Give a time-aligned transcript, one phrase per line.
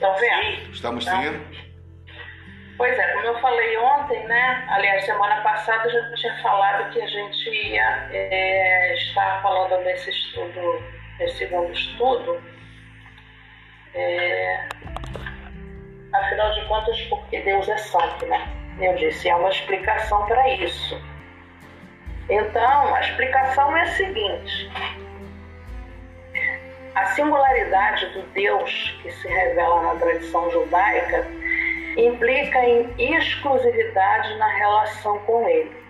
[0.00, 0.72] Estão vendo?
[0.72, 1.70] Estamos Então, sim.
[2.78, 4.66] Pois é, como eu falei ontem, né?
[4.70, 10.08] Aliás, semana passada eu já tinha falado que a gente ia é, estar falando desse
[10.08, 10.82] estudo,
[11.18, 12.42] desse segundo estudo.
[13.92, 14.68] É,
[16.14, 18.50] afinal de contas, porque Deus é santo, né?
[18.80, 20.98] Eu disse, há uma explicação para isso.
[22.30, 24.70] Então, a explicação é a seguinte:
[26.94, 31.26] a singularidade do Deus que se revela na tradição judaica
[31.96, 35.80] implica em exclusividade na relação com Ele.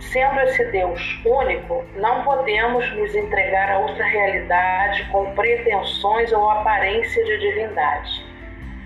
[0.00, 7.22] Sendo esse Deus único, não podemos nos entregar a outra realidade com pretensões ou aparência
[7.24, 8.26] de divindade.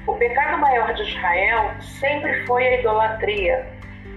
[0.07, 3.67] O pecado maior de Israel sempre foi a idolatria,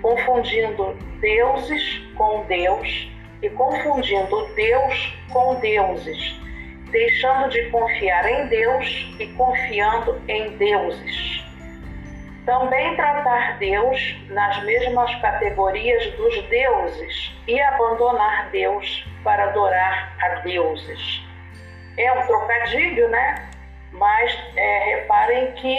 [0.01, 3.09] confundindo deuses com Deus
[3.41, 6.46] e confundindo Deus com deuses,
[6.91, 11.43] deixando de confiar em Deus e confiando em deuses.
[12.45, 21.21] Também tratar Deus nas mesmas categorias dos deuses e abandonar Deus para adorar a deuses.
[21.97, 23.49] É um trocadilho, né?
[23.91, 25.77] Mas é, reparem que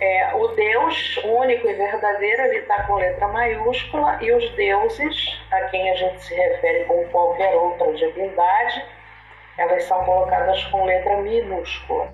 [0.00, 5.60] é, o Deus único e verdadeiro ele está com letra maiúscula e os deuses, a
[5.64, 8.84] quem a gente se refere com qualquer outra divindade,
[9.58, 12.12] elas são colocadas com letra minúscula.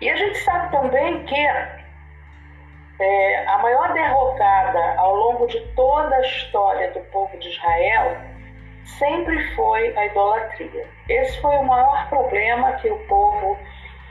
[0.00, 1.46] E a gente sabe também que
[3.00, 8.16] é, a maior derrocada ao longo de toda a história do povo de Israel
[8.98, 10.86] sempre foi a idolatria.
[11.08, 13.56] Esse foi o maior problema que o povo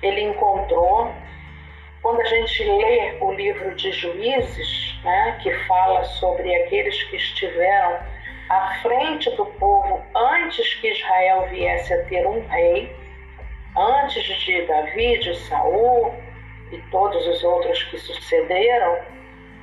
[0.02, 1.12] ele encontrou
[2.02, 8.00] quando a gente lê o livro de Juízes, né, que fala sobre aqueles que estiveram
[8.52, 12.94] à frente do povo antes que Israel viesse a ter um rei,
[13.77, 16.13] antes de Davi, de Saul
[16.69, 19.00] e todos os outros que sucederam,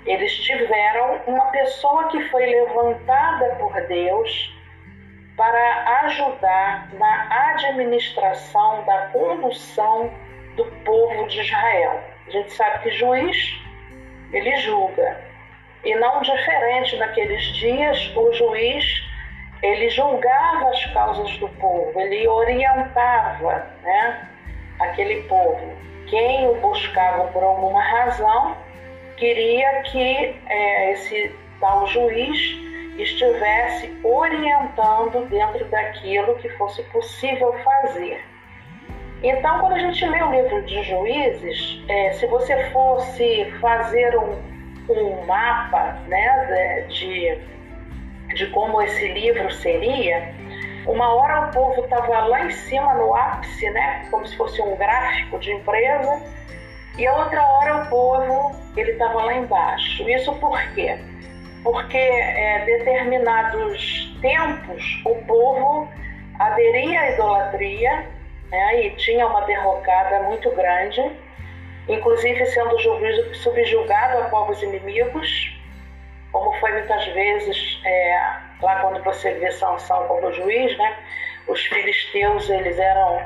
[0.06, 4.56] eles tiveram uma pessoa que foi levantada por Deus
[5.36, 10.10] para ajudar na administração da condução
[10.56, 12.02] do povo de Israel.
[12.26, 13.60] A gente sabe que juiz,
[14.32, 15.27] ele julga.
[15.84, 18.84] E não diferente naqueles dias, o juiz,
[19.62, 24.28] ele julgava as causas do povo, ele orientava né,
[24.80, 25.76] aquele povo.
[26.06, 28.56] Quem o buscava por alguma razão,
[29.16, 32.38] queria que é, esse tal juiz
[32.98, 38.24] estivesse orientando dentro daquilo que fosse possível fazer.
[39.22, 44.57] Então, quando a gente lê o livro de Juízes, é, se você fosse fazer um,
[44.92, 47.38] um mapa né, de,
[48.34, 50.34] de como esse livro seria,
[50.86, 54.76] uma hora o povo estava lá em cima no ápice, né, como se fosse um
[54.76, 56.22] gráfico de empresa,
[56.96, 60.08] e a outra hora o povo ele estava lá embaixo.
[60.08, 60.98] Isso por quê?
[61.62, 65.88] Porque é, determinados tempos o povo
[66.38, 68.06] aderia à idolatria
[68.50, 71.00] né, e tinha uma derrocada muito grande,
[71.88, 72.78] inclusive sendo
[73.34, 75.56] subjugado a povos inimigos,
[76.32, 80.96] como foi muitas vezes é, lá quando você vê Sansão como juiz, né?
[81.46, 83.22] Os filisteus eles eram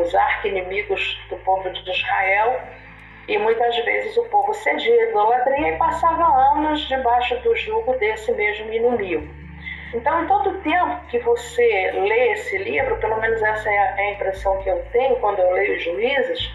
[0.00, 2.60] os arqui-inimigos do povo de Israel
[3.28, 6.24] e muitas vezes o povo cedia à idolatria e passava
[6.56, 9.42] anos debaixo do jugo desse mesmo inimigo.
[9.94, 14.60] Então, em todo tempo que você lê esse livro, pelo menos essa é a impressão
[14.62, 16.50] que eu tenho quando eu leio os juízes,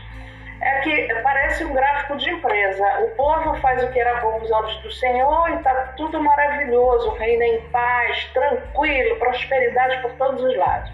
[0.61, 2.99] é que parece um gráfico de empresa.
[3.01, 7.11] O povo faz o que era bom aos olhos do Senhor e está tudo maravilhoso,
[7.11, 10.91] reina em paz, tranquilo, prosperidade por todos os lados.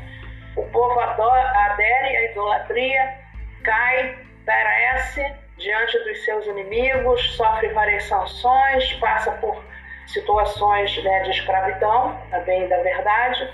[0.55, 3.17] O povo adora, adere à idolatria,
[3.63, 9.63] cai, perece diante dos seus inimigos, sofre várias sanções, passa por
[10.07, 13.49] situações né, de escravidão, a bem da verdade,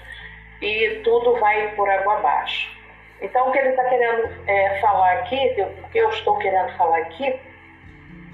[0.62, 2.79] e tudo vai por água abaixo.
[3.22, 7.00] Então, o que ele está querendo é, falar aqui, o que eu estou querendo falar
[7.00, 7.40] aqui,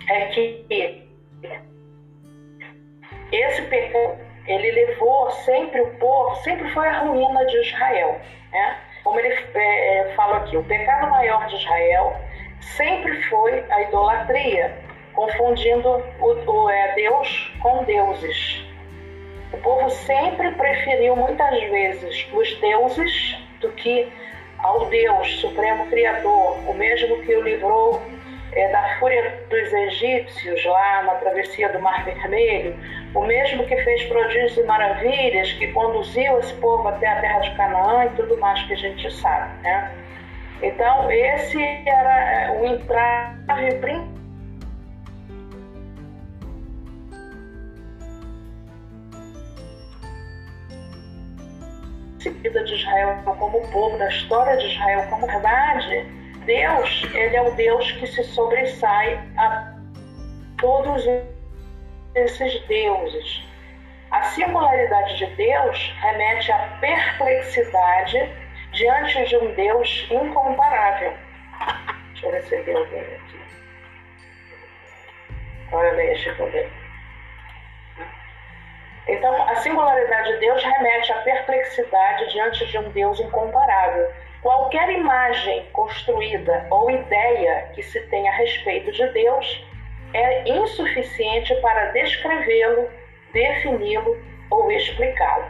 [0.09, 1.05] é que
[3.31, 4.17] esse pecado,
[4.47, 8.19] ele levou sempre o povo, sempre foi a ruína de Israel.
[8.51, 8.77] Né?
[9.03, 12.15] Como ele é, fala aqui, o pecado maior de Israel
[12.61, 14.77] sempre foi a idolatria,
[15.13, 18.63] confundindo o, o é, Deus com deuses.
[19.51, 24.11] O povo sempre preferiu muitas vezes os deuses do que
[24.59, 28.01] ao Deus Supremo Criador, o mesmo que o livrou
[28.53, 32.75] é, da fúria dos egípcios lá na travessia do Mar Vermelho,
[33.13, 37.55] o mesmo que fez prodígios e maravilhas, que conduziu esse povo até a terra de
[37.55, 39.91] Canaã e tudo mais que a gente sabe, né?
[40.61, 44.24] Então, esse era é, o entrave principal
[52.29, 56.05] vida de Israel como povo, da história de Israel como verdade,
[56.45, 59.75] Deus, ele é o Deus que se sobressai a
[60.59, 61.03] todos
[62.15, 63.43] esses deuses.
[64.11, 68.29] A singularidade de Deus remete à perplexidade
[68.71, 71.13] diante de um Deus incomparável.
[72.11, 73.39] Deixa eu receber alguém aqui.
[75.71, 76.84] Olha, deixa eu ver.
[79.07, 84.11] Então, a singularidade de Deus remete à perplexidade diante de um Deus incomparável.
[84.41, 89.65] Qualquer imagem construída ou ideia que se tenha a respeito de Deus
[90.13, 92.89] é insuficiente para descrevê-lo,
[93.31, 94.17] defini-lo
[94.49, 95.45] ou explicá-lo.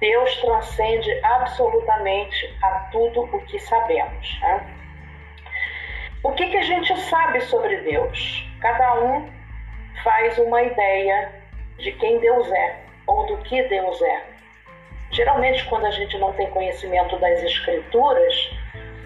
[0.00, 4.40] Deus transcende absolutamente a tudo o que sabemos.
[4.40, 4.76] Né?
[6.22, 8.48] O que, que a gente sabe sobre Deus?
[8.60, 9.30] Cada um
[10.02, 11.39] faz uma ideia
[11.80, 14.22] de quem Deus é ou do que Deus é.
[15.10, 18.50] Geralmente, quando a gente não tem conhecimento das Escrituras,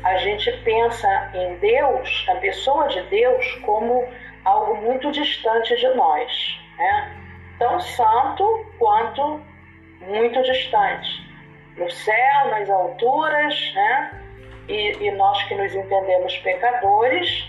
[0.05, 4.07] a gente pensa em Deus, a pessoa de Deus, como
[4.45, 7.25] algo muito distante de nós, né?
[7.59, 9.41] tão santo quanto
[10.01, 11.25] muito distante.
[11.77, 14.21] No céu, nas alturas, né?
[14.69, 17.47] E, e nós que nos entendemos pecadores,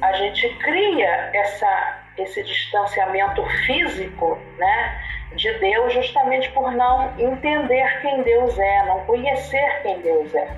[0.00, 5.00] a gente cria essa, esse distanciamento físico, né?
[5.32, 10.48] de Deus justamente por não entender quem Deus é, não conhecer quem Deus é.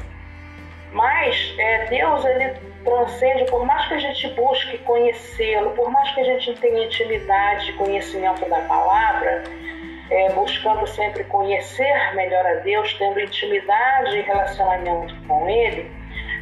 [0.92, 2.54] Mas é, Deus ele
[2.84, 7.72] transcende, por mais que a gente busque conhecê-lo, por mais que a gente tenha intimidade,
[7.74, 9.44] conhecimento da palavra,
[10.10, 15.90] é, buscando sempre conhecer melhor a Deus, tendo intimidade e relacionamento com Ele,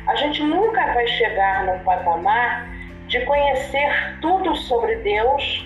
[0.06, 2.66] a gente nunca vai chegar num patamar
[3.08, 5.64] de conhecer tudo sobre Deus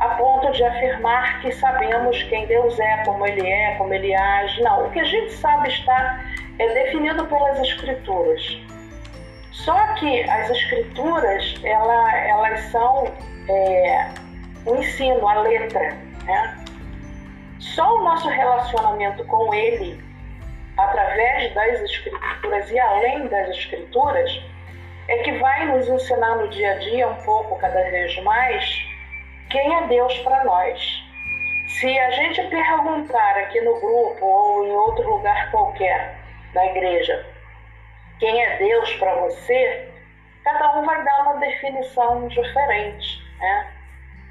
[0.00, 4.62] a ponto de afirmar que sabemos quem Deus é, como Ele é, como Ele age.
[4.62, 6.24] Não, o que a gente sabe está
[6.58, 8.40] é definido pelas Escrituras.
[9.52, 13.12] Só que as Escrituras, ela, elas são
[13.48, 14.08] é,
[14.64, 15.94] o ensino, a letra.
[16.24, 16.64] Né?
[17.58, 20.02] Só o nosso relacionamento com Ele,
[20.78, 24.30] através das Escrituras e além das Escrituras,
[25.10, 28.64] é que vai nos ensinar no dia a dia um pouco, cada vez mais,
[29.50, 30.80] quem é Deus para nós.
[31.80, 36.16] Se a gente perguntar aqui no grupo ou em outro lugar qualquer
[36.54, 37.26] da igreja
[38.20, 39.88] quem é Deus para você,
[40.44, 43.66] cada um vai dar uma definição diferente, né?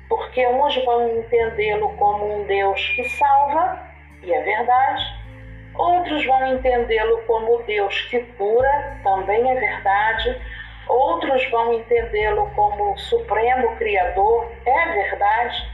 [0.08, 3.80] Porque uns vão entendê-lo como um Deus que salva,
[4.22, 5.04] e é verdade,
[5.76, 10.40] outros vão entendê-lo como Deus que cura, também é verdade
[10.90, 15.72] outros vão entendê-lo como supremo criador, é verdade.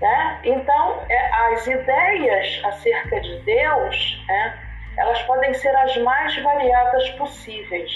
[0.00, 0.40] Né?
[0.44, 4.58] Então, é, as ideias acerca de Deus, né,
[4.96, 7.90] elas podem ser as mais variadas possíveis.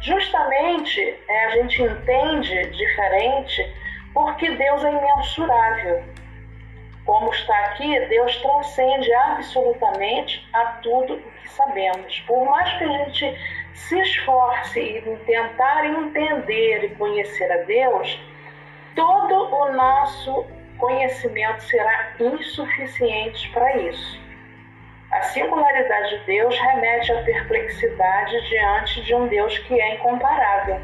[0.00, 3.74] Justamente é, a gente entende diferente
[4.12, 6.04] porque Deus é imensurável.
[7.04, 12.20] Como está aqui, Deus transcende absolutamente a tudo o que sabemos.
[12.20, 13.38] Por mais que a gente
[13.74, 18.20] se esforce em tentar entender e conhecer a Deus,
[18.94, 20.46] todo o nosso
[20.78, 24.20] conhecimento será insuficiente para isso.
[25.10, 30.80] A singularidade de Deus remete à perplexidade diante de um Deus que é incomparável,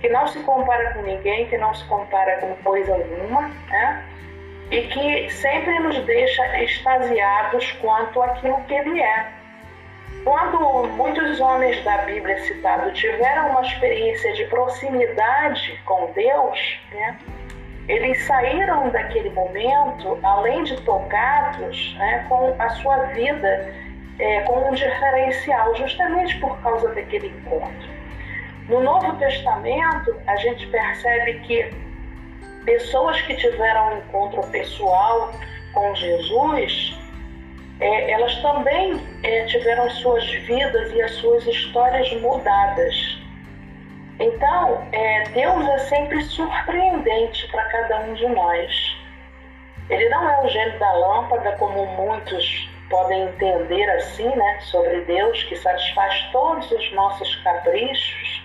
[0.00, 4.04] que não se compara com ninguém, que não se compara com coisa alguma, né?
[4.72, 9.41] e que sempre nos deixa extasiados quanto àquilo que Ele é.
[10.24, 17.18] Quando muitos homens da Bíblia citados tiveram uma experiência de proximidade com Deus, né,
[17.88, 23.74] eles saíram daquele momento, além de tocados, né, com a sua vida
[24.18, 27.90] é, com um diferencial, justamente por causa daquele encontro.
[28.68, 31.74] No Novo Testamento, a gente percebe que
[32.64, 35.32] pessoas que tiveram um encontro pessoal
[35.74, 36.96] com Jesus
[37.82, 43.18] é, elas também é, tiveram suas vidas e as suas histórias mudadas.
[44.20, 48.96] Então, é, Deus é sempre surpreendente para cada um de nós.
[49.90, 55.42] Ele não é o gênio da lâmpada, como muitos podem entender assim, né, sobre Deus,
[55.44, 58.44] que satisfaz todos os nossos caprichos.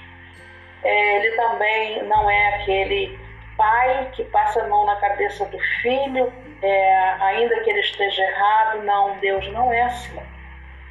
[0.84, 3.20] É, ele também não é aquele
[3.56, 8.84] pai que passa a mão na cabeça do filho é, ainda que ele esteja errado,
[8.84, 10.20] não, Deus não é assim.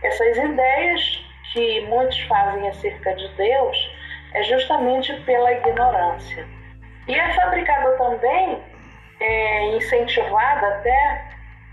[0.03, 3.97] Essas ideias que muitos fazem acerca de Deus
[4.35, 6.47] é justamente pela ignorância.
[7.09, 8.63] E é fabricada também,
[9.21, 11.25] é, incentivada até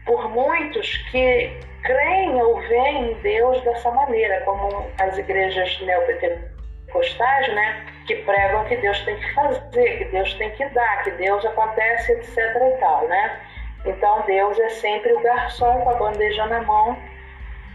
[0.05, 1.51] por muitos que
[1.83, 8.77] creem ou veem em Deus dessa maneira, como as igrejas neopentecostais, né, que pregam que
[8.77, 12.37] Deus tem que fazer, que Deus tem que dar, que Deus acontece, etc.
[12.37, 13.41] e tal, né?
[13.85, 16.97] Então Deus é sempre o garçom com a bandeja na mão,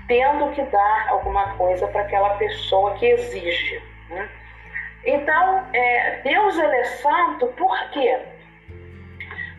[0.07, 3.83] tendo que dar alguma coisa para aquela pessoa que exige.
[4.09, 4.29] Né?
[5.05, 8.19] Então, é, Deus ele é santo por quê?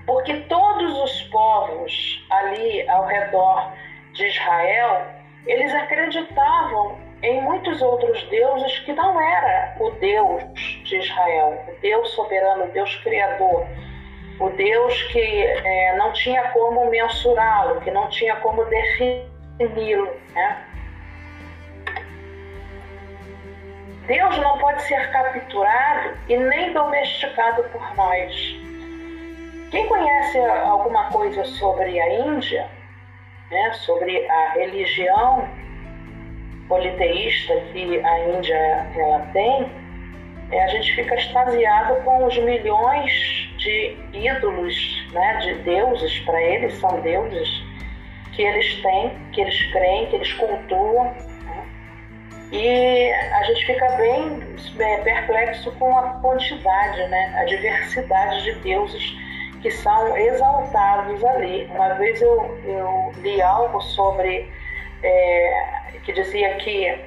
[0.06, 3.74] Porque todos os povos ali ao redor
[4.14, 5.06] de Israel,
[5.46, 10.44] eles acreditavam em muitos outros deuses que não era o Deus
[10.84, 13.68] de Israel, o Deus soberano, o Deus criador,
[14.40, 20.10] o Deus que é, não tinha como mensurá-lo, que não tinha como defini-lo.
[20.34, 20.66] Né?
[24.08, 28.34] Deus não pode ser capturado e nem domesticado por nós.
[29.72, 32.68] Quem conhece alguma coisa sobre a Índia,
[33.52, 35.48] né, sobre a religião
[36.68, 39.70] politeísta que a Índia ela tem,
[40.52, 43.12] a gente fica extasiado com os milhões
[43.58, 47.50] de ídolos, né, de deuses, para eles são deuses,
[48.34, 51.14] que eles têm, que eles creem, que eles cultuam
[52.52, 54.42] e a gente fica bem
[54.80, 59.16] é, perplexo com a quantidade, né, a diversidade de deuses
[59.62, 61.66] que são exaltados ali.
[61.66, 64.50] Uma vez eu, eu li algo sobre
[65.04, 65.64] é,
[66.04, 66.98] que dizia que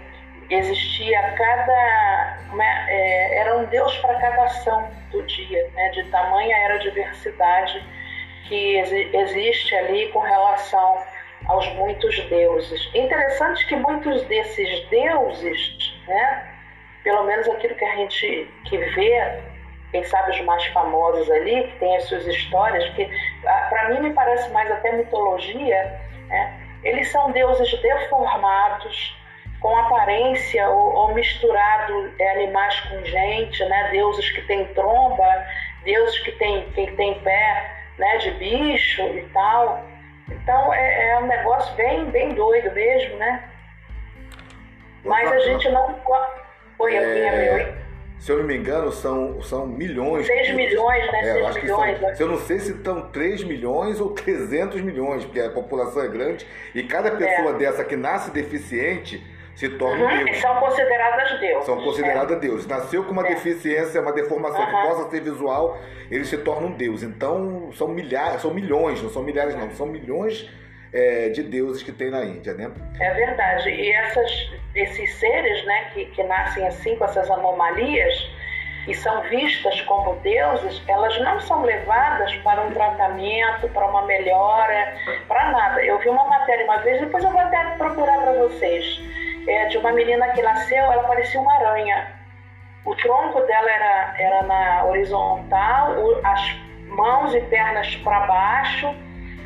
[0.55, 6.57] existia cada é, é, era um deus para cada ação do dia, né, de tamanha
[6.57, 7.83] era a diversidade
[8.49, 8.77] que
[9.15, 11.03] existe ali com relação
[11.47, 12.91] aos muitos deuses.
[12.95, 16.55] Interessante que muitos desses deuses, né,
[17.03, 19.41] pelo menos aquilo que a gente que vê,
[19.91, 23.09] quem sabe os mais famosos ali, que tem as suas histórias, que
[23.47, 29.22] ah, para mim me parece mais até mitologia, né, eles são deuses deformados,
[29.63, 35.47] com aparência ou, ou misturado é, animais com gente, né, deuses que têm tromba,
[35.85, 39.83] deuses que têm, que têm pé né, de bicho e tal.
[40.29, 43.49] Então é, é um negócio bem, bem doido mesmo, né?
[45.05, 45.97] Mas a gente não.
[46.79, 47.21] Oi, é...
[47.21, 47.83] é meu.
[48.19, 50.29] Se eu não me engano, são, são milhões.
[50.29, 51.29] 6 milhões, né?
[51.29, 51.99] É, 6 milhões.
[51.99, 56.07] São, eu não sei se estão 3 milhões ou 300 milhões, porque a população é
[56.07, 56.47] grande.
[56.73, 57.59] E cada pessoa é.
[57.59, 59.21] dessa que nasce deficiente
[59.55, 60.39] se torna uhum, Deus.
[60.39, 61.65] São consideradas Deus.
[61.65, 62.41] São consideradas é.
[62.41, 62.67] Deus.
[62.67, 63.35] Nasceu com uma é.
[63.35, 64.67] deficiência, uma deformação uhum.
[64.67, 65.79] que possa ser visual,
[66.11, 67.03] eles se tornam Deus.
[67.03, 70.49] Então são milhares, são milhões, não são milhares não, são milhões
[70.93, 72.71] é, de deuses que tem na Índia, né?
[73.01, 73.71] É verdade.
[73.71, 78.31] E essas, esses seres, né, que, que nascem assim com essas anomalias
[78.87, 84.97] e são vistas como deuses, elas não são levadas para um tratamento, para uma melhora,
[85.29, 85.85] para nada.
[85.85, 89.01] Eu vi uma matéria uma vez, depois eu vou até procurar para vocês
[89.47, 92.07] é, de uma menina que nasceu, ela parecia uma aranha.
[92.85, 96.57] O tronco dela era, era na horizontal, as
[96.89, 98.95] mãos e pernas para baixo,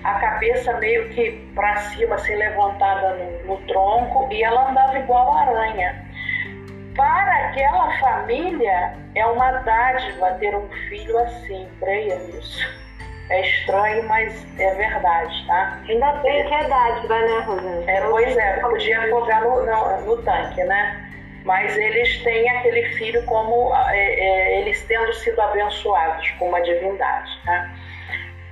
[0.04, 5.32] a cabeça meio que para cima, assim, levantada no, no tronco, e ela andava igual
[5.32, 6.06] a aranha.
[6.94, 12.85] Para aquela família, é uma dádiva ter um filho assim, creia nisso.
[13.28, 15.80] É estranho, mas é verdade, tá?
[15.88, 17.90] Ainda bem que é dádiva, né, Rosana?
[17.90, 21.10] É, pois é, podia afogar no, no, no, tanque, né?
[21.44, 27.30] Mas eles têm aquele filho como é, é, eles tendo sido abençoados com uma divindade,
[27.44, 27.68] tá?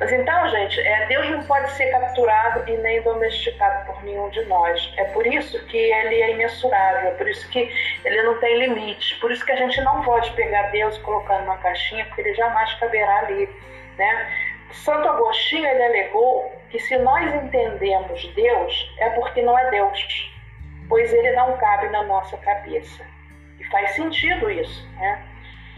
[0.01, 4.45] Mas então, gente, é, Deus não pode ser capturado e nem domesticado por nenhum de
[4.47, 4.93] nós.
[4.97, 7.73] É por isso que ele é imensurável, é por isso que
[8.05, 11.59] ele não tem limites, por isso que a gente não pode pegar Deus colocar numa
[11.59, 13.49] caixinha, porque ele jamais caberá ali,
[13.97, 14.44] né?
[14.75, 20.33] Santo Agostinho ele alegou que se nós entendemos Deus é porque não é Deus,
[20.89, 23.05] pois ele não cabe na nossa cabeça.
[23.59, 25.23] E faz sentido isso, né?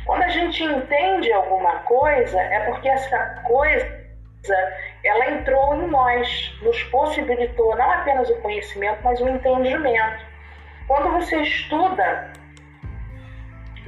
[0.06, 4.06] Quando a gente entende alguma coisa, é porque essa coisa
[5.04, 10.24] ela entrou em nós, nos possibilitou não apenas o conhecimento, mas o entendimento.
[10.86, 12.32] Quando você estuda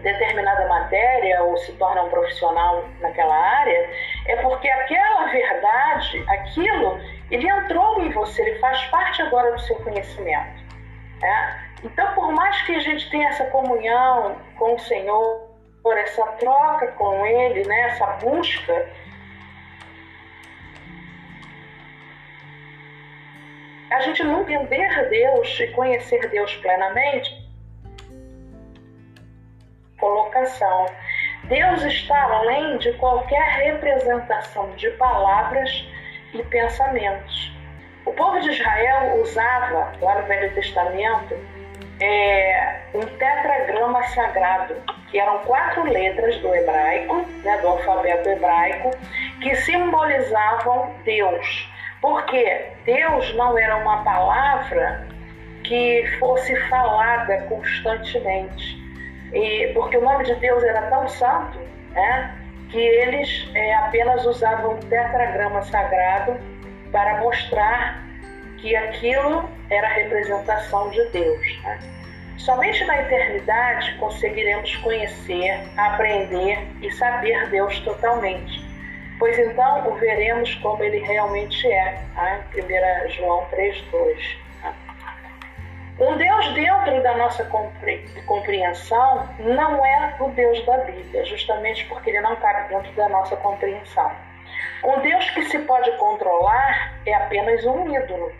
[0.02, 3.90] determinada matéria ou se torna um profissional naquela área,
[4.26, 6.98] é porque aquela verdade, aquilo,
[7.30, 10.62] ele entrou em você, ele faz parte agora do seu conhecimento.
[11.20, 11.70] Né?
[11.84, 15.48] Então, por mais que a gente tenha essa comunhão com o Senhor,
[15.96, 17.80] essa troca com Ele, né?
[17.88, 18.88] essa busca,
[23.90, 27.47] a gente não entender Deus e conhecer Deus plenamente
[29.98, 30.86] colocação.
[31.44, 35.86] Deus está além de qualquer representação de palavras
[36.34, 37.52] e pensamentos.
[38.04, 41.36] O povo de Israel usava, lá no Velho Testamento,
[42.00, 44.74] é, um tetragrama sagrado,
[45.10, 48.90] que eram quatro letras do hebraico, né, do alfabeto hebraico,
[49.40, 51.68] que simbolizavam Deus.
[52.00, 55.06] Porque Deus não era uma palavra
[55.64, 58.77] que fosse falada constantemente.
[59.32, 61.58] E, porque o nome de Deus era tão santo
[61.92, 62.34] né,
[62.70, 66.38] que eles é, apenas usavam um tetragrama sagrado
[66.90, 68.02] para mostrar
[68.58, 71.62] que aquilo era a representação de Deus.
[71.62, 71.78] Né?
[72.38, 78.64] Somente na eternidade conseguiremos conhecer, aprender e saber Deus totalmente,
[79.18, 82.02] pois então o veremos como ele realmente é.
[82.14, 82.40] Tá?
[82.54, 84.47] 1 João 3,2.
[85.98, 87.44] Um Deus dentro da nossa
[88.26, 93.36] compreensão não é o Deus da Bíblia, justamente porque ele não cabe dentro da nossa
[93.36, 94.12] compreensão.
[94.84, 98.32] Um Deus que se pode controlar é apenas um ídolo.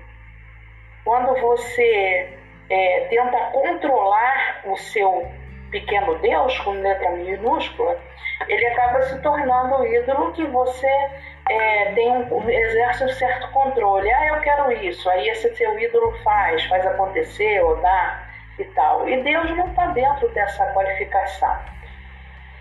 [1.05, 2.33] Quando você
[2.71, 5.29] é, tenta controlar o seu
[5.73, 7.99] pequeno Deus, com letra minúscula,
[8.47, 11.11] ele acaba se tornando o ídolo que você
[11.49, 14.11] é, tem um, exerce um certo controle.
[14.13, 15.09] Ah, eu quero isso.
[15.11, 18.27] Aí esse seu ídolo faz, faz acontecer ou dá
[18.59, 19.09] e tal.
[19.09, 21.59] E Deus não está dentro dessa qualificação.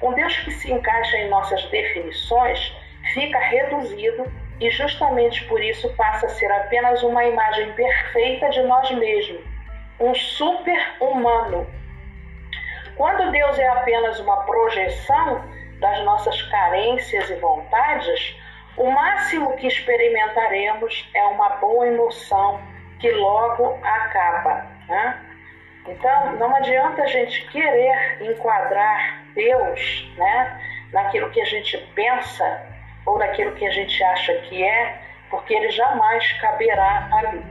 [0.01, 2.75] Um Deus que se encaixa em nossas definições
[3.13, 8.89] fica reduzido e justamente por isso passa a ser apenas uma imagem perfeita de nós
[8.91, 9.41] mesmos,
[9.99, 11.67] um super-humano.
[12.95, 15.43] Quando Deus é apenas uma projeção
[15.79, 18.35] das nossas carências e vontades,
[18.77, 22.61] o máximo que experimentaremos é uma boa emoção
[22.99, 24.67] que logo acaba.
[24.87, 25.21] Né?
[25.87, 30.61] Então, não adianta a gente querer enquadrar Deus né,
[30.93, 32.65] naquilo que a gente pensa
[33.05, 37.43] ou daquilo que a gente acha que é, porque ele jamais caberá ali.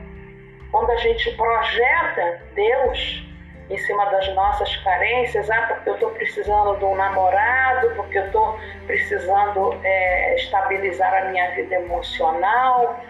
[0.71, 3.26] Quando a gente projeta Deus
[3.69, 8.25] em cima das nossas carências, ah, porque eu estou precisando de um namorado, porque eu
[8.25, 13.03] estou precisando é, estabilizar a minha vida emocional,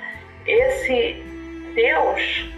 [0.46, 1.24] esse
[1.76, 2.50] Deus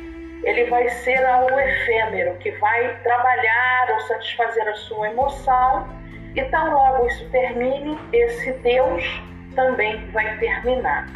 [0.43, 5.89] ele vai ser algo efêmero que vai trabalhar ou satisfazer a sua emoção
[6.35, 9.03] e tão logo isso termine, esse Deus
[9.55, 11.07] também vai terminar.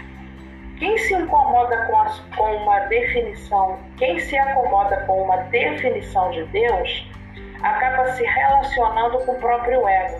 [0.78, 7.10] Quem se incomoda com, com uma definição, quem se acomoda com uma definição de Deus,
[7.62, 10.20] acaba se relacionando com o próprio ego.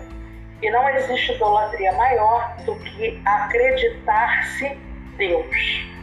[0.62, 4.78] E não existe idolatria maior do que acreditar-se
[5.16, 5.94] Deus.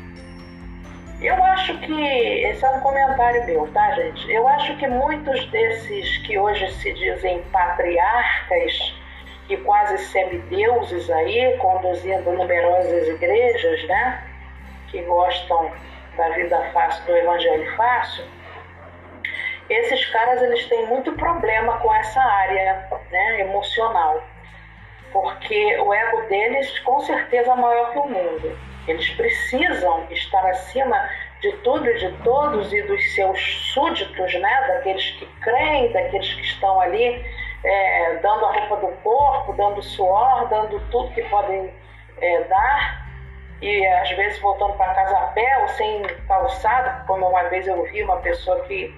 [1.22, 2.04] Eu acho que,
[2.46, 4.32] esse é um comentário meu, tá, gente?
[4.32, 8.96] Eu acho que muitos desses que hoje se dizem patriarcas
[9.48, 14.31] e quase semideuses aí, conduzindo numerosas igrejas, né?
[14.92, 15.72] Que gostam
[16.18, 18.26] da vida fácil, do evangelho fácil.
[19.70, 24.22] Esses caras, eles têm muito problema com essa área né, emocional.
[25.14, 28.58] Porque o ego deles, com certeza, é maior que o mundo.
[28.88, 31.10] Eles precisam estar acima
[31.42, 33.40] de tudo e de todos e dos seus
[33.74, 34.68] súditos, né?
[34.68, 37.26] Daqueles que creem, daqueles que estão ali
[37.64, 41.74] é, dando a roupa do corpo, dando suor, dando tudo que podem
[42.20, 43.01] é, dar,
[43.62, 47.84] e às vezes voltando para casa a pé ou sem calçado, como uma vez eu
[47.84, 48.94] vi uma pessoa que,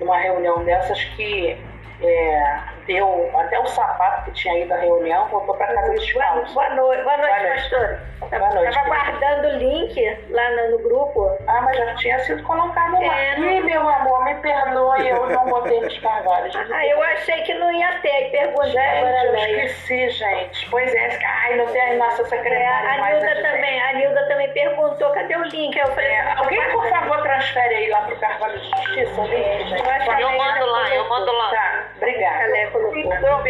[0.00, 1.58] numa reunião dessas, que
[2.02, 6.54] é, deu até o sapato que tinha ido à reunião, voltou para casa descalço.
[6.54, 7.98] Boa noite, boa noite, boa pastor.
[8.30, 8.68] Boa noite.
[8.68, 11.38] Estava guardando o link lá no, no, grupo.
[11.46, 13.20] Ah, mas já tinha sido colocado lá.
[13.20, 16.54] É, Ih, meu amor, me perdoe, eu não botei nos carvalhos.
[16.76, 18.72] Ah, eu achei que não ia ter, aí perguntei.
[18.72, 20.70] Gente, eu esqueci, gente.
[20.70, 22.88] Pois é, ai, não tem a nossa secretária.
[22.88, 25.74] É, a Nilda também, a Nilda também perguntou, cadê o link?
[25.78, 29.68] Eu falei, é, alguém, por favor, transfere aí lá pro Carvalho de Justiça o link,
[29.68, 29.82] gente.
[29.82, 31.50] Eu, eu mando lá, eu mando lá.
[31.50, 32.44] Tá, obrigada.
[32.44, 33.12] Ela colocou.
[33.12, 33.42] Então,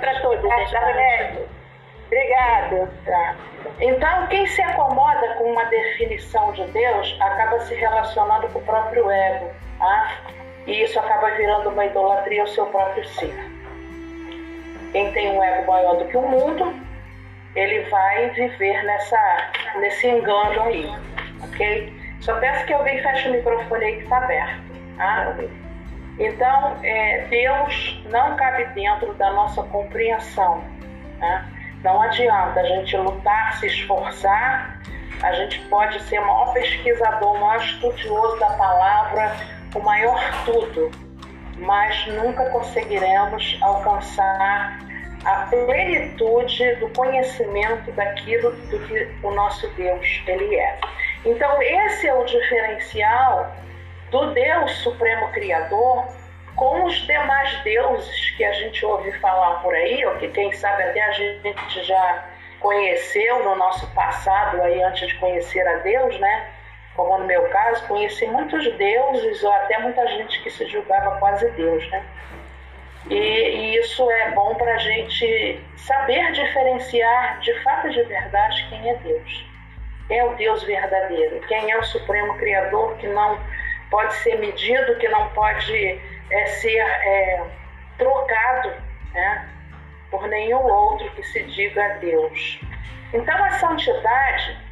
[0.00, 0.44] para todos.
[2.06, 2.90] Obrigado.
[3.04, 3.36] Tá.
[3.80, 9.10] Então, quem se acomoda com uma definição de Deus acaba se relacionando com o próprio
[9.10, 9.50] ego.
[9.78, 10.16] Tá?
[10.66, 13.34] E isso acaba virando uma idolatria ao seu próprio ser.
[14.92, 16.74] Quem tem um ego maior do que o mundo,
[17.54, 20.92] ele vai viver nessa, nesse engano aí.
[21.44, 21.92] Ok?
[22.20, 24.62] Só peço que alguém feche o microfone aí que está aberto.
[24.96, 25.36] Tá?
[26.20, 30.62] Então, é, Deus não cabe dentro da nossa compreensão.
[31.18, 31.44] Né?
[31.82, 34.78] Não adianta a gente lutar, se esforçar,
[35.22, 39.32] a gente pode ser o maior pesquisador, o maior estudioso da palavra,
[39.74, 40.90] o maior tudo.
[41.56, 44.78] mas nunca conseguiremos alcançar
[45.24, 50.78] a plenitude do conhecimento daquilo do que o nosso Deus ele é.
[51.24, 53.54] Então esse é o diferencial
[54.10, 56.06] do Deus Supremo Criador
[56.56, 60.82] com os demais deuses que a gente ouve falar por aí, ou que quem sabe
[60.82, 62.24] até a gente já
[62.60, 66.50] conheceu no nosso passado aí antes de conhecer a Deus, né?
[66.94, 71.48] Como no meu caso, conheci muitos deuses ou até muita gente que se julgava quase
[71.52, 72.04] Deus, né?
[73.08, 78.66] E, e isso é bom para a gente saber diferenciar de fato e de verdade
[78.68, 79.46] quem é Deus.
[80.10, 81.40] É o Deus verdadeiro?
[81.46, 83.38] Quem é o Supremo Criador que não
[83.90, 86.00] pode ser medido, que não pode
[86.30, 87.44] é, ser é,
[87.98, 88.72] trocado
[89.12, 89.48] né,
[90.10, 92.60] por nenhum outro que se diga Deus.
[93.12, 94.70] Então a santidade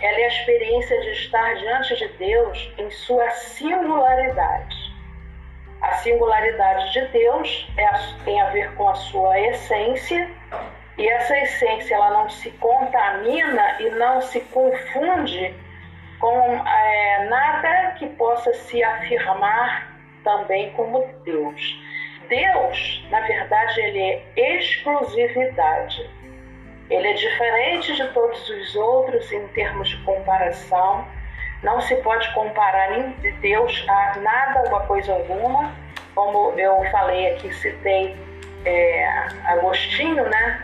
[0.00, 4.94] ela é a experiência de estar diante de Deus em sua singularidade.
[5.80, 7.88] A singularidade de Deus é,
[8.24, 10.30] tem a ver com a sua essência,
[10.98, 15.54] e essa essência ela não se contamina e não se confunde
[16.20, 21.80] com é, nada que possa se afirmar também como Deus.
[22.28, 24.00] Deus, na verdade, ele
[24.36, 26.10] é exclusividade.
[26.90, 31.06] Ele é diferente de todos os outros em termos de comparação.
[31.62, 32.90] Não se pode comparar
[33.40, 35.74] Deus a nada ou a coisa alguma.
[36.14, 38.16] Como eu falei aqui, citei
[38.64, 39.08] é,
[39.44, 40.62] Agostinho, né?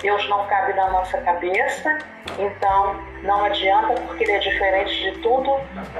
[0.00, 1.98] Deus não cabe na nossa cabeça,
[2.38, 5.58] então não adianta, porque ele é diferente de tudo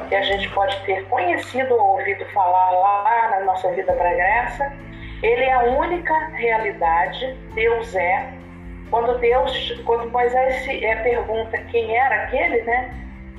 [0.09, 4.71] que a gente pode ter conhecido ou ouvido falar lá na nossa vida pregressa.
[5.23, 8.31] Ele é a única realidade, Deus é.
[8.91, 12.95] Quando Deus, quando Moisés é, pergunta quem era aquele, né?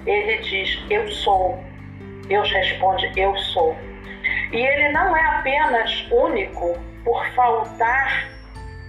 [0.06, 1.63] Ele diz, eu sou.
[2.28, 3.76] Deus responde, eu sou.
[4.52, 8.30] E ele não é apenas único por faltar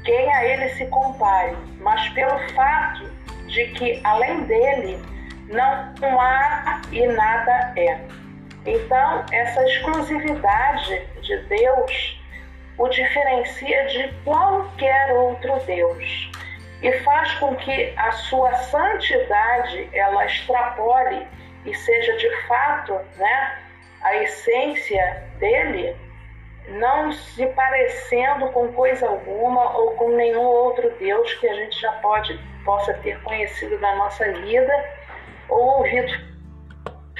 [0.05, 3.16] quem a ele se compare, mas pelo fato
[3.57, 5.03] de que além dele
[5.49, 7.99] não há e nada é.
[8.67, 12.21] Então, essa exclusividade de Deus
[12.77, 16.31] o diferencia de qualquer outro Deus
[16.83, 21.27] e faz com que a sua santidade ela extrapole
[21.65, 23.59] e seja de fato, né,
[24.03, 25.97] a essência dele
[26.69, 31.93] não se parecendo com coisa alguma ou com nenhum outro Deus que a gente já
[31.93, 34.85] pode possa ter conhecido na nossa vida
[35.49, 36.13] ou ouvido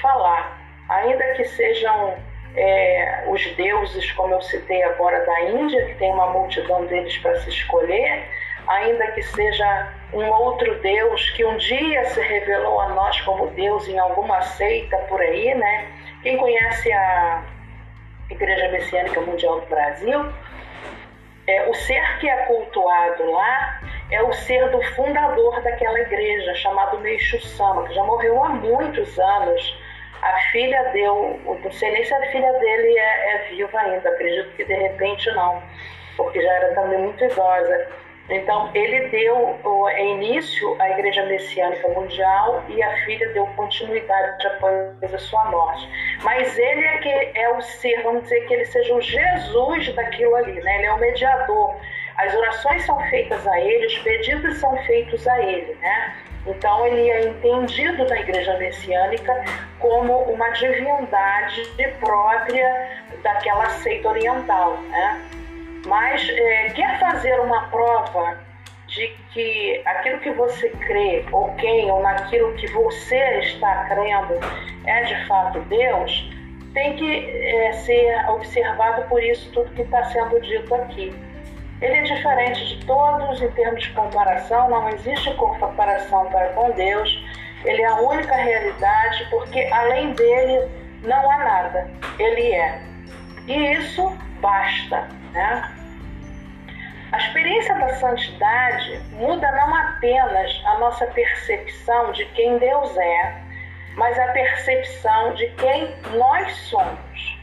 [0.01, 2.17] falar, ainda que sejam
[2.55, 7.39] é, os deuses, como eu citei agora da Índia, que tem uma multidão deles para
[7.39, 8.27] se escolher,
[8.67, 13.87] ainda que seja um outro Deus que um dia se revelou a nós como Deus
[13.87, 15.87] em alguma seita por aí, né?
[16.21, 17.43] Quem conhece a
[18.29, 20.31] Igreja Messiânica Mundial do Brasil,
[21.47, 26.99] é, o ser que é cultuado lá é o ser do fundador daquela igreja, chamado
[26.99, 29.77] Meixo Sama, que já morreu há muitos anos.
[30.21, 34.55] A filha deu, não sei nem se a filha dele é, é viva ainda, acredito
[34.55, 35.61] que de repente não,
[36.17, 37.87] porque já era também muito idosa.
[38.29, 39.57] Então, ele deu
[39.97, 45.87] início à Igreja Messiânica Mundial e a filha deu continuidade após a sua morte.
[46.23, 50.35] Mas ele é que é o ser, vamos dizer que ele seja o Jesus daquilo
[50.35, 50.77] ali, né?
[50.77, 51.75] Ele é o mediador.
[52.17, 56.15] As orações são feitas a ele, os pedidos são feitos a ele, né?
[56.45, 59.33] Então, ele é entendido na Igreja Messiânica
[59.79, 61.63] como uma divindade
[61.99, 65.21] própria daquela seita oriental, né?
[65.85, 68.37] Mas é, quer fazer uma prova
[68.87, 74.33] de que aquilo que você crê, ou quem, ou naquilo que você está crendo
[74.85, 76.31] é de fato Deus,
[76.73, 81.13] tem que é, ser observado por isso tudo que está sendo dito aqui.
[81.81, 87.09] Ele é diferente de todos em termos de comparação, não existe comparação para com Deus.
[87.65, 90.67] Ele é a única realidade, porque além dele
[91.03, 91.91] não há nada.
[92.17, 92.81] Ele é.
[93.47, 95.77] E isso basta, né?
[97.11, 103.41] A experiência da santidade muda não apenas a nossa percepção de quem Deus é,
[103.95, 107.37] mas a percepção de quem nós somos.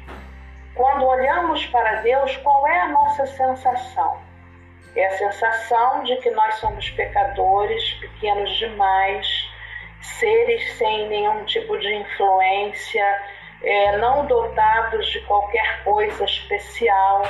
[0.74, 4.18] Quando olhamos para Deus, qual é a nossa sensação?
[4.94, 9.26] É a sensação de que nós somos pecadores, pequenos demais,
[10.02, 13.22] seres sem nenhum tipo de influência,
[13.62, 17.22] é, não dotados de qualquer coisa especial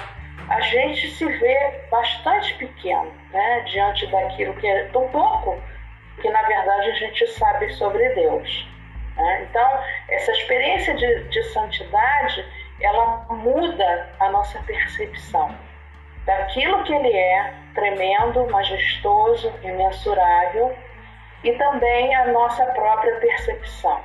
[0.48, 5.60] a gente se vê bastante pequeno né, diante daquilo que é tão pouco
[6.20, 8.68] que na verdade a gente sabe sobre Deus.
[9.16, 9.46] Né?
[9.48, 12.44] Então, essa experiência de, de santidade
[12.80, 15.56] ela muda a nossa percepção
[16.24, 20.76] daquilo que ele é, tremendo, majestoso, imensurável,
[21.42, 24.00] e também a nossa própria percepção.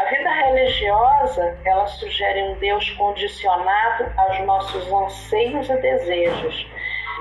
[0.00, 6.66] A vida religiosa, ela sugere um Deus condicionado aos nossos anseios e desejos,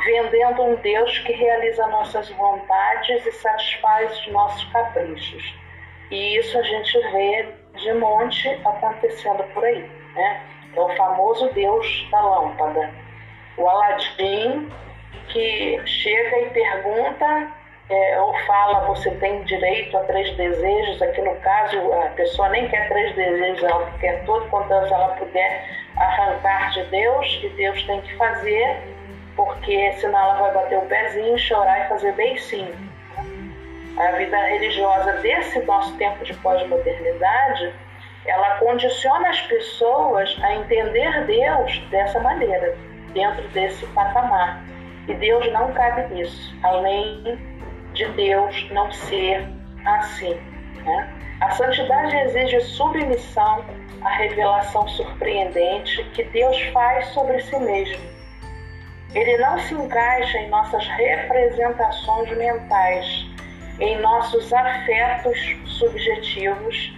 [0.06, 5.44] vendendo um Deus que realiza nossas vontades e satisfaz os nossos caprichos.
[6.10, 9.82] E isso a gente vê de monte acontecendo por aí,
[10.16, 10.42] né?
[10.74, 12.94] É o famoso Deus da lâmpada.
[13.58, 14.72] O Aladim
[15.28, 17.52] que chega e pergunta
[17.90, 22.68] é, ou fala você tem direito a três desejos, aqui no caso a pessoa nem
[22.68, 25.66] quer três desejos, ela quer todo quanto ela puder
[25.98, 28.78] arrancar de Deus, e Deus tem que fazer,
[29.36, 32.68] porque senão ela vai bater o pezinho, chorar e fazer sim.
[33.98, 37.74] A vida religiosa desse nosso tempo de pós-modernidade,
[38.26, 42.78] ela condiciona as pessoas a entender Deus dessa maneira,
[43.14, 44.64] dentro desse patamar.
[45.08, 47.59] E Deus não cabe nisso, além
[48.00, 49.46] de Deus não ser
[49.86, 50.34] assim.
[50.86, 51.14] Né?
[51.42, 53.66] A santidade exige submissão
[54.02, 58.02] à revelação surpreendente que Deus faz sobre si mesmo.
[59.14, 63.26] Ele não se encaixa em nossas representações mentais,
[63.82, 66.94] em nossos afetos subjetivos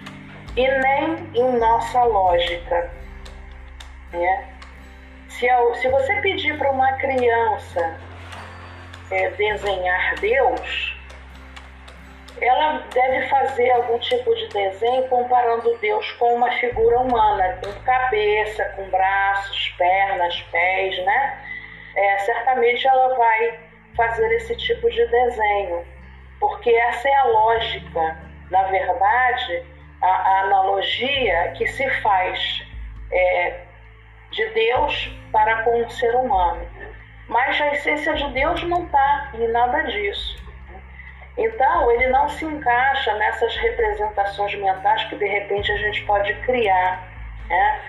[0.56, 2.92] e nem em nossa lógica.
[4.14, 4.48] Né?
[5.30, 5.48] Se,
[5.82, 7.98] se você pedir para uma criança
[9.10, 10.91] é, desenhar Deus,
[12.42, 18.66] ela deve fazer algum tipo de desenho comparando Deus com uma figura humana, com cabeça,
[18.76, 21.40] com braços, pernas, pés, né?
[21.96, 23.60] É, certamente ela vai
[23.96, 25.86] fazer esse tipo de desenho,
[26.40, 28.18] porque essa é a lógica,
[28.50, 29.64] na verdade,
[30.02, 32.66] a, a analogia que se faz
[33.12, 33.60] é,
[34.32, 36.66] de Deus para com o ser humano.
[37.28, 40.41] Mas a essência de Deus não está em nada disso.
[41.38, 47.08] Então, ele não se encaixa nessas representações mentais que de repente a gente pode criar.
[47.48, 47.82] Né?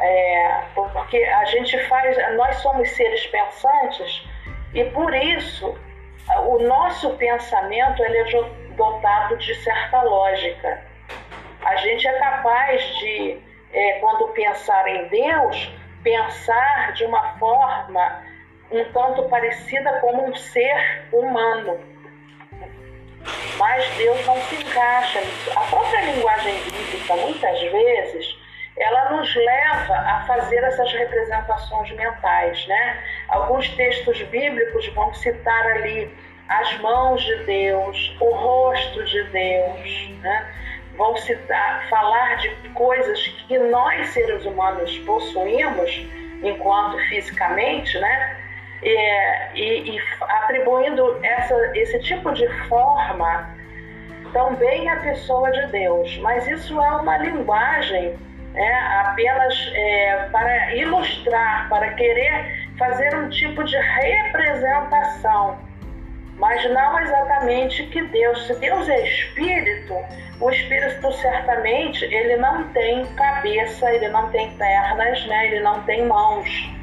[0.00, 4.28] É, porque a gente faz, nós somos seres pensantes
[4.72, 5.76] e por isso
[6.46, 8.24] o nosso pensamento ele é
[8.76, 10.82] dotado de certa lógica.
[11.64, 13.40] A gente é capaz de,
[13.72, 18.22] é, quando pensar em Deus, pensar de uma forma
[18.70, 21.80] um tanto parecida como um ser humano.
[23.58, 25.50] Mas Deus não se encaixa nisso.
[25.56, 28.36] A própria linguagem bíblica, muitas vezes,
[28.76, 33.02] ela nos leva a fazer essas representações mentais, né?
[33.28, 36.10] Alguns textos bíblicos vão citar ali
[36.48, 40.54] as mãos de Deus, o rosto de Deus, né?
[40.96, 45.90] Vão citar, falar de coisas que nós seres humanos possuímos
[46.42, 48.47] enquanto fisicamente, né?
[48.82, 53.56] É, e, e, atribuindo essa, esse tipo de forma
[54.32, 56.16] também à pessoa de Deus.
[56.18, 58.16] Mas isso é uma linguagem
[58.54, 65.58] é, apenas é, para ilustrar, para querer fazer um tipo de representação,
[66.38, 68.46] mas não exatamente que Deus.
[68.46, 69.94] Se Deus é espírito,
[70.40, 75.46] o espírito certamente ele não tem cabeça, ele não tem pernas, né?
[75.46, 76.77] ele não tem mãos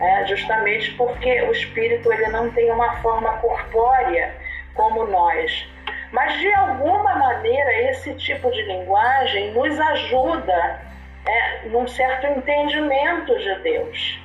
[0.00, 4.34] é, justamente porque o espírito ele não tem uma forma corpórea
[4.74, 5.68] como nós.
[6.12, 10.80] Mas de alguma maneira esse tipo de linguagem nos ajuda
[11.26, 14.20] é, num certo entendimento de Deus.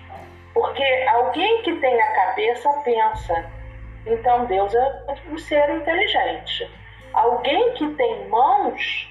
[0.53, 3.45] Porque alguém que tem a cabeça pensa,
[4.05, 6.69] então Deus é um ser inteligente.
[7.13, 9.09] Alguém que tem mãos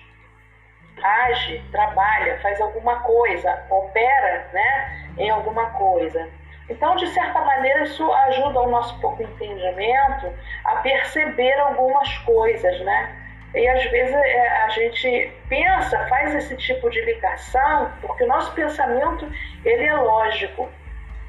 [1.03, 6.29] age, trabalha, faz alguma coisa, opera né, em alguma coisa.
[6.71, 10.33] Então, de certa maneira, isso ajuda o nosso pouco entendimento
[10.65, 13.17] a perceber algumas coisas, né?
[13.53, 18.55] E às vezes é, a gente pensa, faz esse tipo de ligação, porque o nosso
[18.55, 19.29] pensamento
[19.65, 20.71] ele é lógico.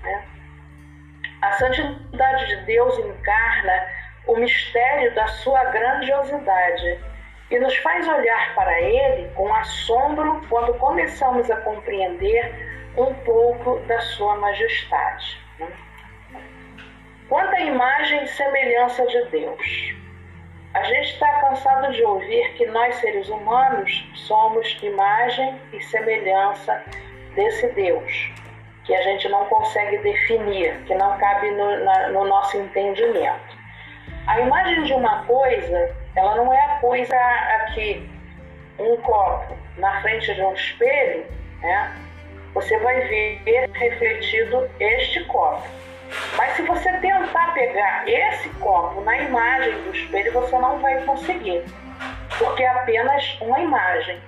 [0.04, 0.24] Né?
[1.42, 3.88] A santidade de Deus encarna
[4.28, 7.00] o mistério da sua grandiosidade
[7.50, 14.00] e nos faz olhar para ele com assombro quando começamos a compreender um pouco da
[14.02, 15.40] sua majestade.
[15.60, 15.68] Né?
[17.30, 19.96] Quanto à imagem e semelhança de Deus,
[20.74, 26.84] a gente está cansado de ouvir que nós, seres humanos, somos imagem e semelhança
[27.36, 28.32] desse Deus,
[28.86, 33.62] que a gente não consegue definir, que não cabe no, na, no nosso entendimento.
[34.28, 37.16] A imagem de uma coisa, ela não é a coisa
[37.62, 38.10] aqui,
[38.80, 41.26] um copo na frente de um espelho,
[41.62, 42.11] né?
[42.54, 45.64] Você vai ver refletido este copo.
[46.36, 51.64] Mas se você tentar pegar esse copo na imagem do espelho, você não vai conseguir,
[52.38, 54.20] porque é apenas uma imagem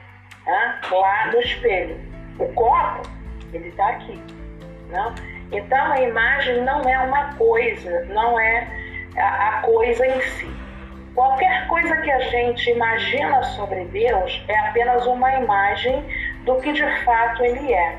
[0.45, 0.79] né?
[0.89, 1.99] lá no espelho.
[2.39, 3.01] O copo,
[3.53, 4.21] ele está aqui.
[4.89, 5.13] Não?
[5.51, 8.67] Então a imagem não é uma coisa, não é
[9.17, 10.63] a, a coisa em si.
[11.13, 16.03] Qualquer coisa que a gente imagina sobre Deus é apenas uma imagem
[16.43, 17.97] do que de fato ele é.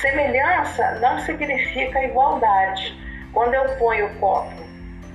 [0.00, 2.98] Semelhança não significa igualdade.
[3.34, 4.62] Quando eu ponho o copo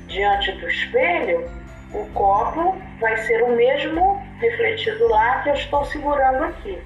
[0.08, 1.50] diante do espelho,
[1.92, 6.82] o copo vai ser o mesmo refletido lá que eu estou segurando aqui.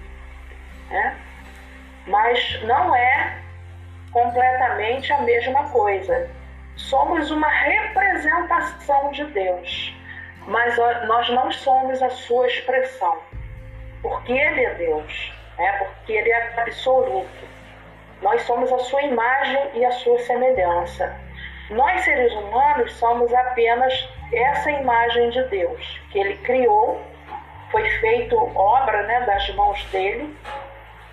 [0.90, 1.18] Né?
[2.08, 3.38] Mas não é
[4.14, 6.30] completamente a mesma coisa.
[6.78, 9.94] Somos uma representação de Deus,
[10.48, 13.18] mas nós não somos a sua expressão,
[14.02, 15.72] porque Ele é Deus, né?
[15.80, 17.59] porque Ele é absoluto.
[18.22, 21.16] Nós somos a sua imagem e a sua semelhança.
[21.70, 23.94] Nós, seres humanos, somos apenas
[24.34, 27.02] essa imagem de Deus, que Ele criou,
[27.72, 30.36] foi feito obra né, das mãos dele,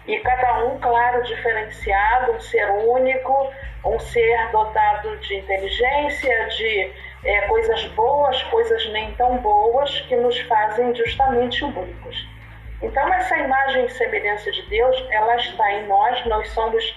[0.06, 3.52] e cada um, claro, diferenciado, um ser único,
[3.84, 6.92] um ser dotado de inteligência, de
[7.24, 12.35] é, coisas boas, coisas nem tão boas, que nos fazem justamente únicos.
[12.82, 16.96] Então, essa imagem e semelhança de Deus, ela está em nós, nós somos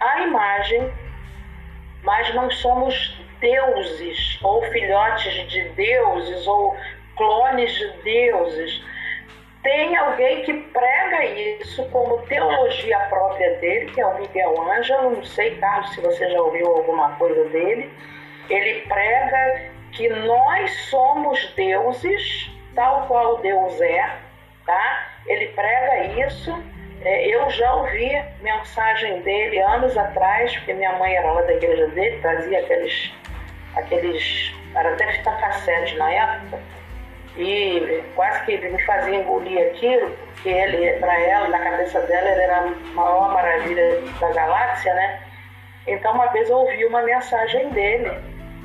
[0.00, 0.92] a imagem,
[2.02, 6.76] mas não somos deuses, ou filhotes de deuses, ou
[7.16, 8.82] clones de deuses
[9.62, 15.10] tem alguém que prega isso como teologia própria dele, que é o Miguel Ângelo.
[15.10, 17.90] Não sei, Carlos, se você já ouviu alguma coisa dele.
[18.48, 24.10] Ele prega que nós somos deuses, tal qual Deus é,
[24.68, 25.08] tá?
[25.26, 26.62] Ele prega isso.
[27.00, 31.86] É, eu já ouvi mensagem dele anos atrás, porque minha mãe era lá da igreja
[31.88, 33.12] dele, trazia aqueles,
[33.76, 36.58] aqueles, era até fita cassete na época
[37.36, 42.40] e quase que me fazia engolir aquilo, porque ele, para ela, na cabeça dela, ele
[42.40, 45.20] era a maior maravilha da galáxia, né?
[45.86, 48.10] Então, uma vez eu ouvi uma mensagem dele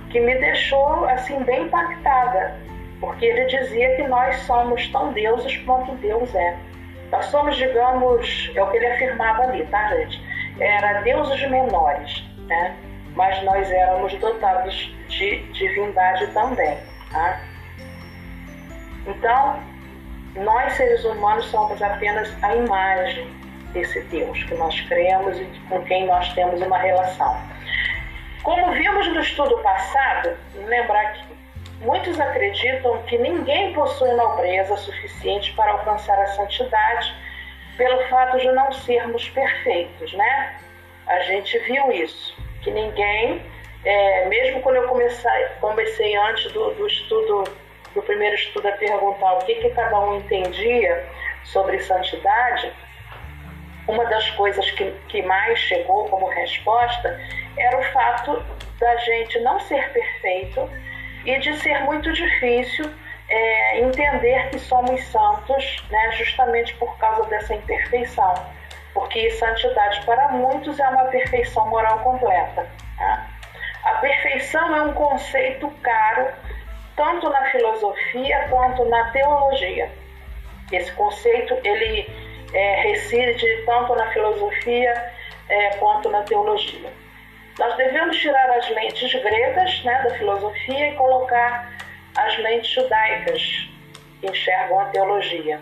[0.09, 2.55] que me deixou assim bem impactada,
[3.03, 6.57] porque ele dizia que nós somos tão deuses quanto Deus é.
[7.11, 10.23] Nós somos, digamos, é o que ele afirmava ali, tá, gente?
[10.57, 12.77] Era deuses menores, né?
[13.13, 14.73] Mas nós éramos dotados
[15.09, 16.77] de divindade também,
[17.11, 17.41] tá?
[19.05, 19.59] Então,
[20.37, 23.27] nós seres humanos somos apenas a imagem
[23.73, 27.35] desse Deus que nós cremos e com quem nós temos uma relação.
[28.43, 31.32] Como vimos no estudo passado, lembrar que
[31.83, 37.13] muitos acreditam que ninguém possui nobreza suficiente para alcançar a santidade
[37.77, 40.59] pelo fato de não sermos perfeitos, né?
[41.07, 43.45] A gente viu isso, que ninguém,
[43.83, 47.43] é, mesmo quando eu comecei, comecei antes do, do estudo
[47.93, 51.07] do primeiro estudo a perguntar o que, que cada um entendia
[51.43, 52.73] sobre santidade,
[53.87, 57.19] uma das coisas que, que mais chegou como resposta
[57.57, 58.43] era o fato
[58.79, 60.69] da gente não ser perfeito
[61.25, 62.89] e de ser muito difícil
[63.29, 68.33] é, entender que somos santos, né, justamente por causa dessa imperfeição.
[68.93, 72.67] Porque santidade para muitos é uma perfeição moral completa.
[72.97, 73.27] Né?
[73.85, 76.31] A perfeição é um conceito caro
[76.95, 79.91] tanto na filosofia quanto na teologia.
[80.71, 82.07] Esse conceito ele
[82.53, 85.11] é, reside tanto na filosofia
[85.49, 86.91] é, quanto na teologia.
[87.59, 91.71] Nós devemos tirar as lentes gregas né, da filosofia e colocar
[92.17, 93.69] as lentes judaicas
[94.19, 95.59] que enxergam a teologia.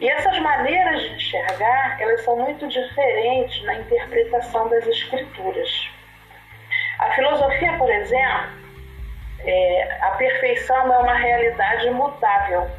[0.00, 5.90] E essas maneiras de enxergar, elas são muito diferentes na interpretação das escrituras.
[6.98, 8.60] A filosofia, por exemplo,
[9.40, 12.70] é, a perfeição é uma realidade imutável.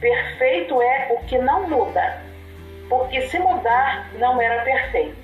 [0.00, 2.22] Perfeito é o que não muda,
[2.88, 5.19] porque se mudar, não era perfeito.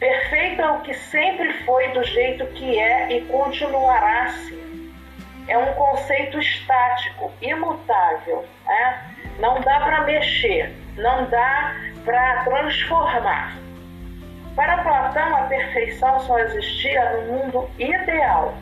[0.00, 4.90] Perfeito é o que sempre foi do jeito que é e continuará assim.
[5.46, 8.46] É um conceito estático, imutável.
[8.66, 9.16] Né?
[9.38, 13.58] Não dá para mexer, não dá para transformar.
[14.56, 18.54] Para Platão, a perfeição só existia no mundo ideal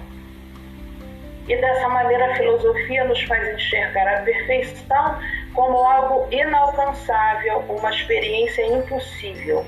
[1.49, 5.19] e dessa maneira a filosofia nos faz enxergar a perfeição
[5.55, 9.65] como algo inalcançável, uma experiência impossível.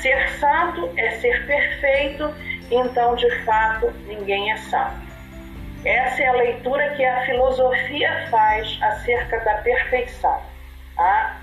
[0.00, 2.34] Ser santo é ser perfeito,
[2.70, 5.04] então de fato ninguém é santo.
[5.84, 10.40] Essa é a leitura que a filosofia faz acerca da perfeição.
[10.96, 11.36] Tá?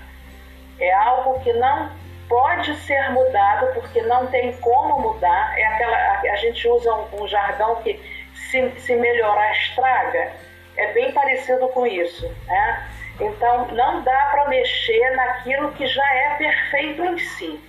[0.80, 1.90] É algo que não
[2.28, 5.58] pode ser mudado porque não tem como mudar.
[5.58, 8.00] É aquela a, gente usa um, um jargão que
[8.34, 10.32] se, se melhorar estraga.
[10.76, 12.88] É bem parecido com isso, né?
[13.20, 17.60] Então não dá para mexer naquilo que já é perfeito em si.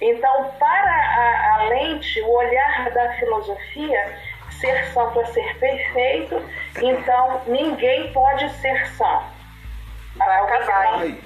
[0.00, 4.18] Então, para a, a lente, o olhar da filosofia,
[4.50, 6.42] ser santo é ser perfeito,
[6.82, 9.36] então ninguém pode ser santo.
[10.16, 11.20] Vai acabar, hein?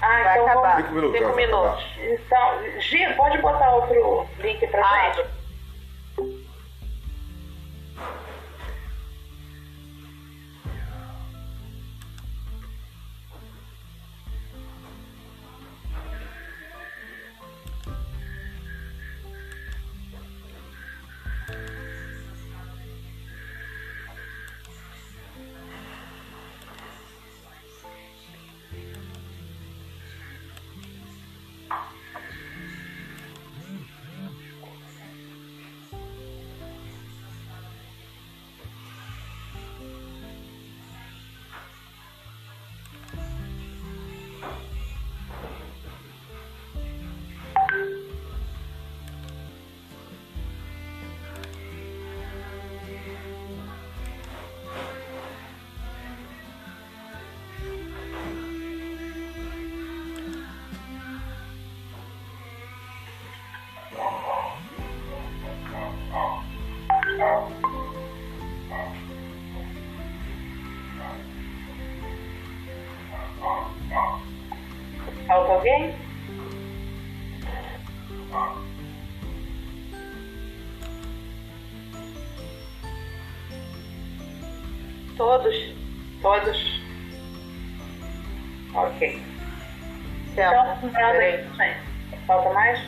[0.00, 0.76] Ah, Vai então acabar.
[0.76, 1.18] Cinco minutos.
[1.18, 1.84] Cinco minutos.
[2.00, 5.41] Então, Gi, pode botar outro link pra ah, gente?
[90.82, 92.80] Então, então Falta mais?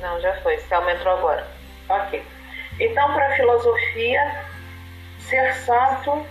[0.00, 0.58] Não, já foi.
[0.58, 1.46] Selma entrou agora.
[1.88, 2.22] Ok.
[2.78, 4.44] Então, para a filosofia,
[5.20, 6.26] ser santo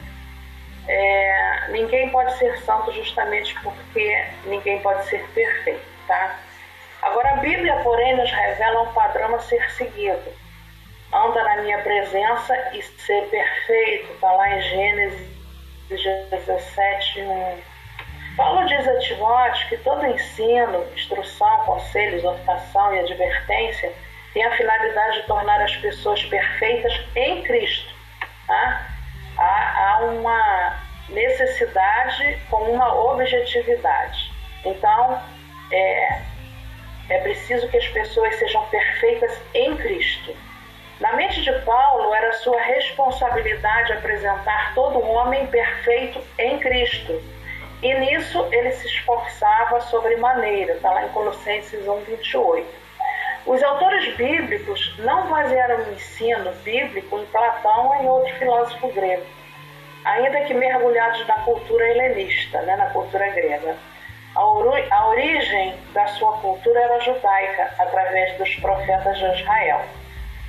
[0.87, 6.39] é, ninguém pode ser santo justamente porque ninguém pode ser perfeito, tá?
[7.01, 10.33] Agora a Bíblia, porém, nos revela um padrão a ser seguido.
[11.13, 15.35] Anda na minha presença e ser perfeito, está lá em Gênesis
[15.89, 17.74] 17, 1.
[18.35, 23.93] Paulo diz a Timóteo que todo ensino, instrução, conselho, exortação e advertência
[24.33, 27.93] tem a finalidade de tornar as pessoas perfeitas em Cristo.
[28.47, 28.95] Tá?
[29.37, 30.79] há, há uma
[31.09, 34.31] necessidade com uma objetividade.
[34.63, 35.21] Então,
[35.71, 36.21] é,
[37.09, 40.35] é preciso que as pessoas sejam perfeitas em Cristo.
[40.99, 47.21] Na mente de Paulo, era sua responsabilidade apresentar todo homem perfeito em Cristo.
[47.85, 52.67] E nisso ele se esforçava sobremaneira, está lá em Colossenses 1, 28.
[53.45, 59.23] Os autores bíblicos não basearam o ensino bíblico em Platão ou em outro filósofo grego,
[60.03, 63.77] ainda que mergulhados na cultura helenista, né, na cultura grega.
[64.33, 69.85] A, origem da sua cultura era judaica, através dos profetas de Israel.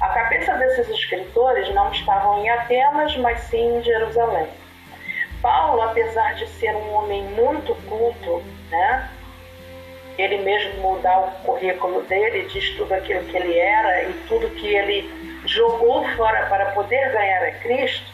[0.01, 4.49] A cabeça desses escritores não estavam em Atenas, mas sim em Jerusalém.
[5.47, 9.09] Paulo, apesar de ser um homem muito culto, né,
[10.19, 14.75] ele mesmo mudar o currículo dele, diz tudo aquilo que ele era e tudo que
[14.75, 15.09] ele
[15.47, 18.13] jogou fora para poder ganhar a Cristo,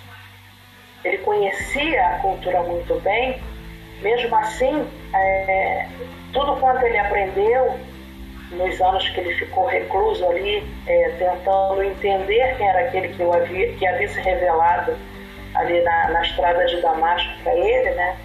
[1.03, 3.41] ele conhecia a cultura muito bem,
[4.03, 5.89] mesmo assim, é,
[6.35, 7.81] tudo quanto ele aprendeu
[8.51, 13.73] nos anos que ele ficou recluso ali, é, tentando entender quem era aquele que, havia,
[13.73, 14.95] que havia se revelado
[15.55, 18.17] ali na, na estrada de Damasco para ele, né?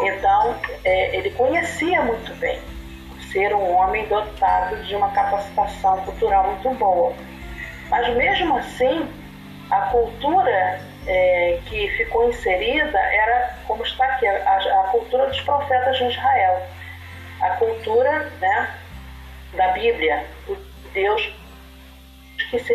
[0.00, 2.60] Então, é, ele conhecia muito bem
[3.34, 7.12] ser um homem dotado de uma capacitação cultural muito boa.
[7.90, 9.08] Mas mesmo assim,
[9.70, 15.98] a cultura é, que ficou inserida era, como está aqui, a, a, cultura dos profetas
[15.98, 16.62] de Israel,
[17.40, 18.74] a cultura né,
[19.54, 20.56] da Bíblia, do
[20.92, 21.34] Deus
[22.50, 22.74] que se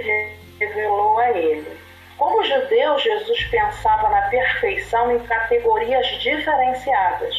[0.59, 1.88] revelou a ele.
[2.19, 7.33] Como judeu, Jesus pensava na perfeição em categorias diferenciadas.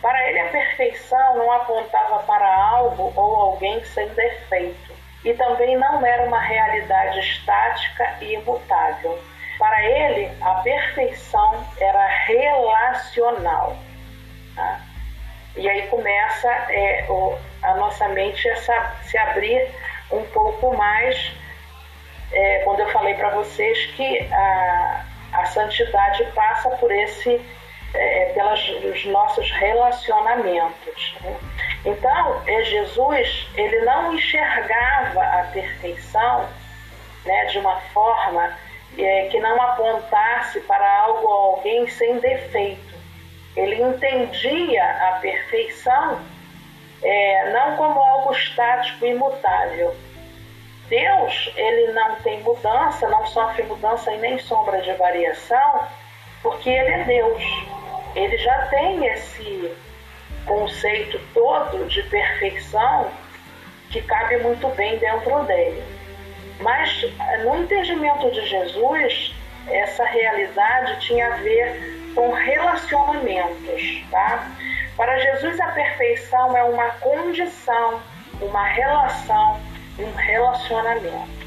[0.00, 4.94] Para ele, a perfeição não apontava para algo ou alguém sem defeito,
[5.24, 9.18] e também não era uma realidade estática e imutável.
[9.58, 13.76] Para ele, a perfeição era relacional.
[14.54, 14.80] Tá?
[15.56, 18.56] E aí começa é, o, a nossa mente a
[19.02, 19.68] se abrir
[20.12, 21.34] um pouco mais
[22.34, 27.40] é, quando eu falei para vocês que a, a santidade passa por esse
[27.94, 31.16] é, pelos nossos relacionamentos.
[31.20, 31.36] Né?
[31.84, 36.48] Então, é, Jesus, ele não enxergava a perfeição
[37.24, 38.58] né, de uma forma
[38.98, 42.94] é, que não apontasse para algo ou alguém sem defeito.
[43.56, 46.20] Ele entendia a perfeição
[47.02, 49.94] é, não como algo estático imutável.
[50.88, 55.86] Deus, ele não tem mudança, não sofre mudança e nem sombra de variação,
[56.42, 57.42] porque ele é Deus.
[58.14, 59.72] Ele já tem esse
[60.46, 63.10] conceito todo de perfeição
[63.90, 65.82] que cabe muito bem dentro dele.
[66.60, 67.02] Mas
[67.44, 69.34] no entendimento de Jesus,
[69.68, 74.50] essa realidade tinha a ver com relacionamentos, tá?
[74.96, 78.00] Para Jesus a perfeição é uma condição,
[78.40, 79.60] uma relação,
[79.98, 81.44] um relacionamento.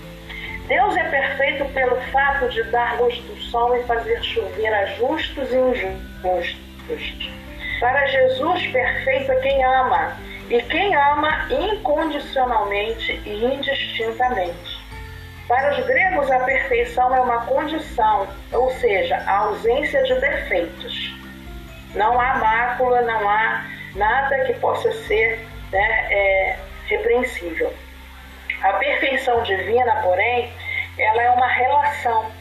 [0.68, 5.50] Deus é perfeito pelo fato de dar luz do sol e fazer chover a justos
[5.52, 7.32] e injustos.
[7.80, 10.18] Para Jesus, perfeito é quem ama,
[10.50, 14.78] e quem ama incondicionalmente e indistintamente.
[15.48, 21.16] Para os gregos, a perfeição é uma condição, ou seja, a ausência de defeitos.
[21.96, 25.40] Não há mácula, não há nada que possa ser
[25.72, 27.74] né, é, repreensível.
[28.62, 30.52] A perfeição divina, porém,
[30.98, 32.32] ela é uma relação.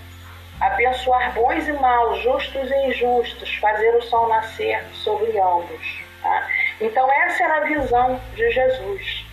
[0.61, 6.01] Abençoar bons e maus, justos e injustos, fazer o sol nascer sobre ambos.
[6.23, 6.49] Tá?
[6.81, 9.27] Então, essa era a visão de Jesus.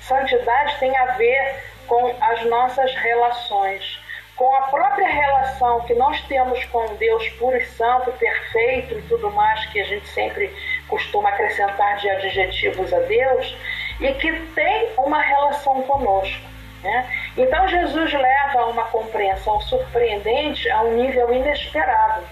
[0.00, 3.98] Santidade tem a ver com as nossas relações,
[4.36, 9.30] com a própria relação que nós temos com Deus puro e santo, perfeito e tudo
[9.32, 10.54] mais que a gente sempre
[10.86, 13.56] costuma acrescentar de adjetivos a Deus,
[14.00, 16.46] e que tem uma relação conosco.
[16.82, 17.10] Né?
[17.36, 22.24] Então Jesus leva a uma compreensão surpreendente a um nível inesperado.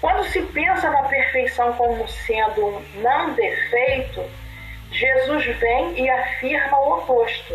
[0.00, 4.24] Quando se pensa na perfeição como sendo um não defeito,
[4.90, 7.54] Jesus vem e afirma o oposto.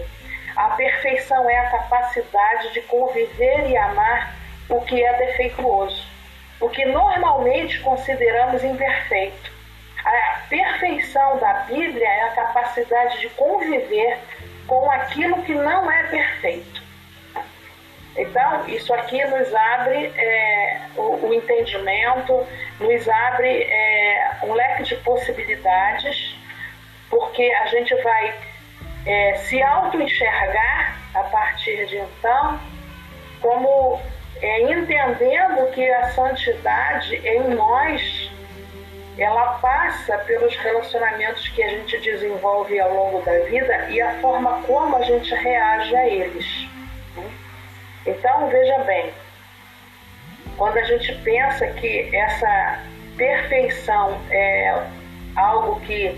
[0.55, 4.35] A perfeição é a capacidade de conviver e amar
[4.69, 6.07] o que é defeituoso,
[6.59, 9.54] o que normalmente consideramos imperfeito.
[10.05, 14.19] A perfeição da Bíblia é a capacidade de conviver
[14.67, 16.83] com aquilo que não é perfeito.
[18.15, 22.47] Então, isso aqui nos abre é, o, o, entendimento,
[22.79, 26.35] nos abre é, um leque de possibilidades,
[27.09, 28.33] porque a gente vai
[29.05, 32.59] é, se auto-enxergar a partir de então,
[33.41, 33.99] como
[34.41, 38.31] é, entendendo que a santidade em nós
[39.17, 44.61] ela passa pelos relacionamentos que a gente desenvolve ao longo da vida e a forma
[44.63, 46.67] como a gente reage a eles.
[47.15, 47.31] Né?
[48.05, 49.13] Então, veja bem,
[50.57, 52.83] quando a gente pensa que essa
[53.15, 54.85] perfeição é
[55.35, 56.15] algo que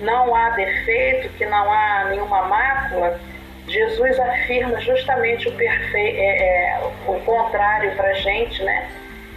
[0.00, 3.18] não há defeito, que não há nenhuma mácula,
[3.66, 5.96] Jesus afirma justamente o, perfe...
[5.96, 8.90] É, é, o contrário para a gente, né?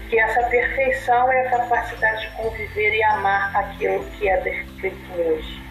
[0.09, 5.61] Que essa perfeição é a capacidade de conviver e amar aquilo que é defeituoso.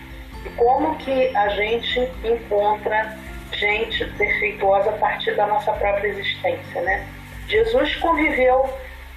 [0.45, 3.17] E como que a gente encontra
[3.53, 7.07] gente defeituosa a partir da nossa própria existência, né?
[7.49, 8.69] Jesus conviveu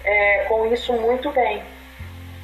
[0.03, 1.63] é, com isso muito bem,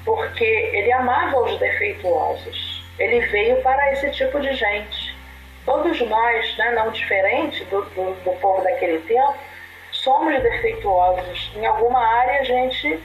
[0.04, 2.84] porque ele amava os defeituosos.
[2.98, 5.16] Ele veio para esse tipo de gente.
[5.66, 9.36] Todos nós, né, não diferente do, do, do povo daquele tempo,
[10.06, 11.52] somos defeituosos.
[11.56, 13.04] Em alguma área a gente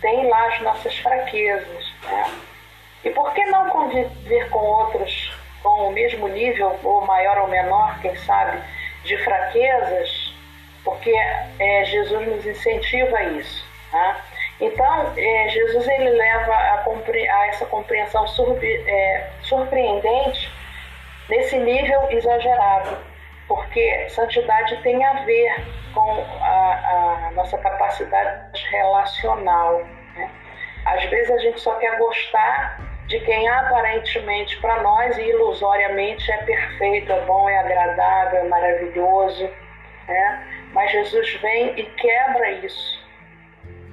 [0.00, 1.92] tem lá as nossas fraquezas.
[2.04, 2.38] Né?
[3.04, 7.98] E por que não conviver com outros com o mesmo nível, ou maior ou menor,
[8.00, 8.62] quem sabe,
[9.02, 10.32] de fraquezas?
[10.84, 11.12] Porque
[11.58, 13.66] é, Jesus nos incentiva a isso.
[13.90, 14.24] Tá?
[14.60, 20.48] Então, é, Jesus ele leva a, a essa compreensão surpre, é, surpreendente
[21.28, 23.07] nesse nível exagerado
[23.48, 29.82] porque santidade tem a ver com a, a nossa capacidade relacional.
[30.14, 30.30] Né?
[30.84, 36.36] Às vezes a gente só quer gostar de quem aparentemente para nós e ilusoriamente é
[36.44, 39.50] perfeito, é bom, é agradável, é maravilhoso.
[40.06, 40.46] Né?
[40.74, 43.08] Mas Jesus vem e quebra isso.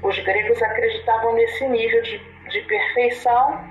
[0.03, 2.17] Os gregos acreditavam nesse nível de,
[2.49, 3.63] de perfeição,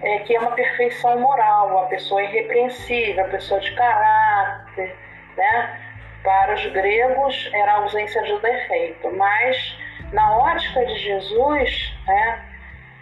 [0.00, 4.96] é, que é uma perfeição moral, a pessoa irrepreensível, a pessoa de caráter,
[5.36, 5.78] né?
[6.22, 9.76] Para os gregos era a ausência de defeito, mas
[10.12, 12.42] na ótica de Jesus, né,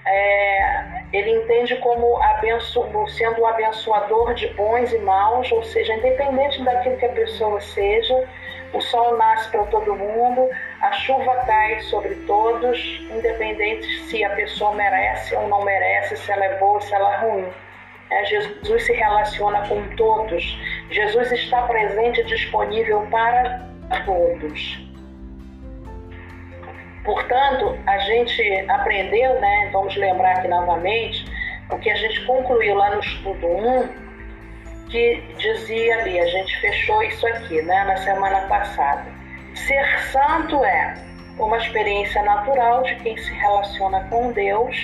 [0.07, 6.63] é, ele entende como abenço, sendo o abençoador de bons e maus, ou seja, independente
[6.63, 8.27] daquilo que a pessoa seja,
[8.73, 10.49] o sol nasce para todo mundo,
[10.81, 12.79] a chuva cai sobre todos,
[13.11, 17.19] independente se a pessoa merece ou não merece, se ela é boa se ela é
[17.19, 17.53] ruim.
[18.11, 20.59] É, Jesus se relaciona com todos.
[20.91, 23.67] Jesus está presente e disponível para
[24.05, 24.91] todos.
[27.05, 29.71] Portanto, a gente aprendeu, né?
[29.73, 31.25] Vamos lembrar aqui novamente
[31.71, 33.89] o que a gente concluiu lá no estudo 1,
[34.91, 39.05] que dizia ali, a gente fechou isso aqui, né, na semana passada.
[39.55, 40.95] Ser santo é
[41.39, 44.77] uma experiência natural de quem se relaciona com Deus,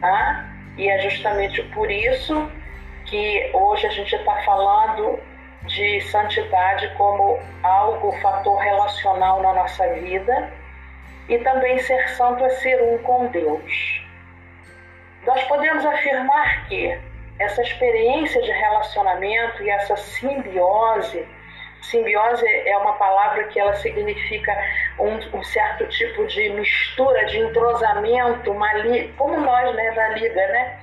[0.00, 0.49] tá?
[0.80, 2.50] E é justamente por isso
[3.04, 5.20] que hoje a gente está falando
[5.66, 10.50] de santidade como algo, fator relacional na nossa vida,
[11.28, 14.06] e também ser santo é ser um com Deus.
[15.26, 16.98] Nós podemos afirmar que
[17.38, 21.28] essa experiência de relacionamento e essa simbiose,
[21.82, 24.56] simbiose é uma palavra que ela significa
[24.98, 30.46] um, um certo tipo de mistura, de entrosamento, uma li, como nós, né, na liga,
[30.48, 30.78] né?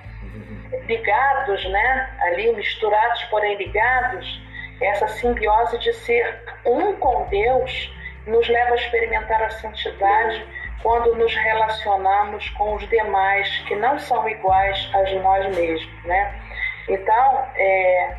[0.86, 2.10] Ligados, né?
[2.22, 4.42] Ali misturados, porém ligados.
[4.82, 7.94] Essa simbiose de ser um com Deus
[8.28, 10.46] nos leva a experimentar a santidade
[10.84, 16.40] quando nos relacionamos com os demais que não são iguais a nós mesmos, né?
[16.88, 18.16] Então, é,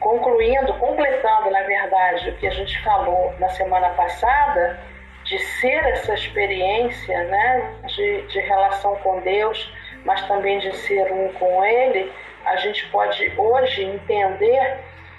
[0.00, 4.80] concluindo, completando, na verdade, o que a gente falou na semana passada,
[5.24, 9.72] de ser essa experiência, né, de, de relação com Deus,
[10.04, 12.10] mas também de ser um com Ele,
[12.46, 14.78] a gente pode hoje entender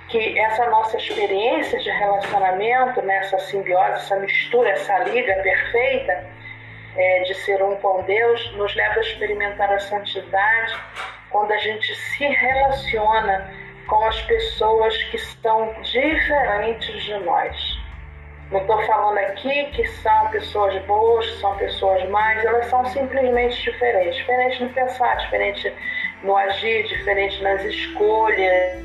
[0.09, 6.25] que essa nossa experiência de relacionamento, né, simbiose, essa mistura, essa liga perfeita
[6.97, 10.75] é, de ser um com Deus, nos leva a experimentar a santidade
[11.29, 13.49] quando a gente se relaciona
[13.91, 17.81] com as pessoas que são diferentes de nós.
[18.49, 24.15] Não estou falando aqui que são pessoas boas, são pessoas más, elas são simplesmente diferentes.
[24.15, 25.73] Diferente no pensar, diferente
[26.23, 28.81] no agir, diferente nas escolhas,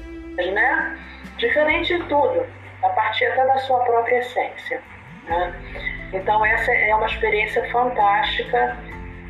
[0.53, 0.99] né?
[1.39, 2.45] diferente de tudo,
[2.83, 4.83] a partir até da sua própria essência.
[5.29, 5.55] Né?
[6.15, 8.77] Então, essa é uma experiência fantástica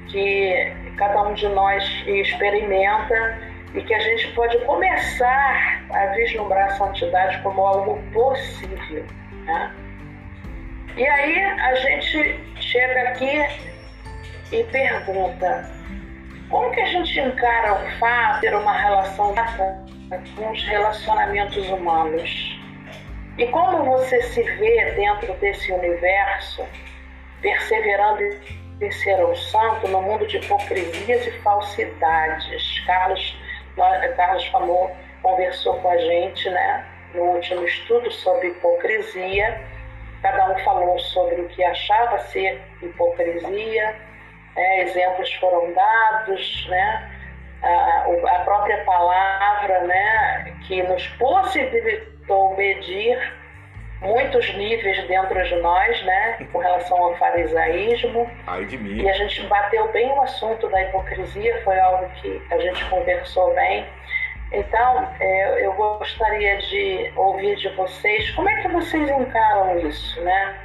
[0.09, 6.71] que cada um de nós experimenta e que a gente pode começar a vislumbrar a
[6.71, 9.05] santidade como algo possível.
[9.45, 9.75] Né?
[10.97, 13.47] E aí a gente chega aqui
[14.51, 15.71] e pergunta:
[16.49, 19.35] como que a gente encara o fato de ter uma relação
[20.37, 22.61] com os relacionamentos humanos.
[23.39, 26.65] E como você se vê dentro desse universo,
[27.43, 28.23] perseverando
[28.81, 32.81] em ser um santo no mundo de hipocrisias e falsidades?
[32.87, 33.36] Carlos,
[34.17, 34.91] Carlos falou,
[35.23, 39.61] conversou com a gente né, no último estudo sobre hipocrisia.
[40.23, 43.95] Cada um falou sobre o que achava ser hipocrisia,
[44.57, 47.17] é, exemplos foram dados, né?
[47.63, 53.19] a, a própria palavra, né, que nos possibilitou medir
[54.01, 58.31] muitos níveis dentro de nós, né, com relação ao farisaísmo.
[58.47, 59.03] Ai de mim.
[59.03, 63.55] E a gente bateu bem o assunto da hipocrisia, foi algo que a gente conversou
[63.55, 63.87] bem.
[64.53, 70.57] Então, é, eu gostaria de ouvir de vocês como é que vocês encaram isso, né?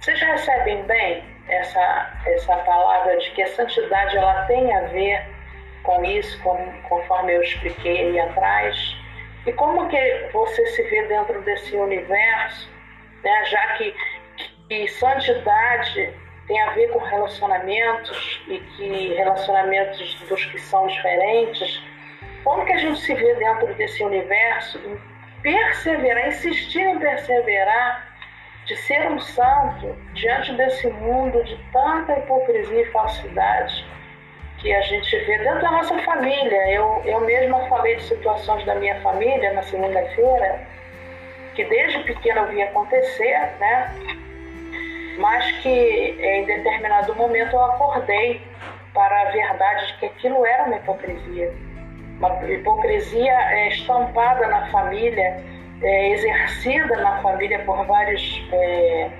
[0.00, 5.24] Vocês recebem bem essa, essa palavra de que a santidade ela tem a ver
[5.84, 6.56] com isso, com,
[6.88, 8.96] conforme eu expliquei aí atrás.
[9.46, 12.70] E como que você se vê dentro desse universo,
[13.24, 13.44] né?
[13.46, 13.94] já que,
[14.68, 16.14] que santidade
[16.46, 21.82] tem a ver com relacionamentos e que relacionamentos dos que são diferentes,
[22.44, 25.00] como que a gente se vê dentro desse universo em
[25.42, 28.12] perseverar, insistir em perseverar,
[28.66, 33.91] de ser um santo diante desse mundo de tanta hipocrisia e falsidade?
[34.62, 36.70] Que a gente vê dentro da nossa família.
[36.70, 40.60] Eu, eu mesma falei de situações da minha família na segunda-feira,
[41.54, 43.92] que desde pequena eu vi acontecer, né?
[45.18, 48.40] Mas que em determinado momento eu acordei
[48.94, 51.52] para a verdade de que aquilo era uma hipocrisia.
[52.18, 55.42] Uma hipocrisia é, estampada na família,
[55.82, 59.10] é, exercida na família por vários, é,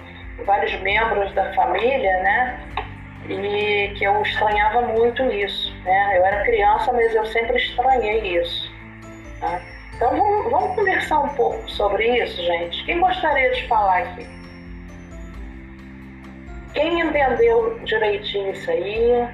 [0.45, 2.61] vários membros da família, né?
[3.29, 5.75] E que eu estranhava muito isso.
[5.85, 6.19] Né?
[6.19, 8.73] Eu era criança, mas eu sempre estranhei isso.
[9.41, 9.61] Tá?
[9.95, 12.85] Então vamos, vamos, conversar um pouco sobre isso, gente.
[12.85, 14.27] Quem gostaria de falar aqui?
[16.75, 19.29] Quem entendeu direitinho isso aí?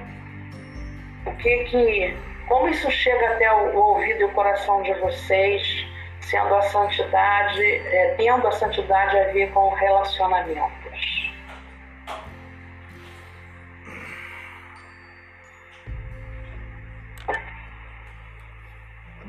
[1.25, 2.17] O que que,
[2.47, 5.87] como isso chega até o, o ouvido e o coração de vocês,
[6.21, 10.78] sendo a santidade, é, tendo a santidade a ver com relacionamentos?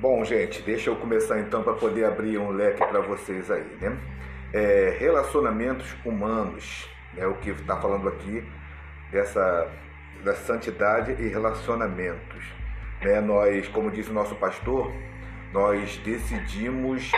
[0.00, 3.98] Bom, gente, deixa eu começar então para poder abrir um leque para vocês aí, né?
[4.50, 6.88] É, relacionamentos humanos,
[7.18, 8.42] é o que está falando aqui
[9.12, 9.70] dessa
[10.24, 12.42] da santidade e relacionamentos.
[13.02, 13.20] Né?
[13.20, 14.90] Nós, como diz o nosso pastor,
[15.52, 17.12] nós decidimos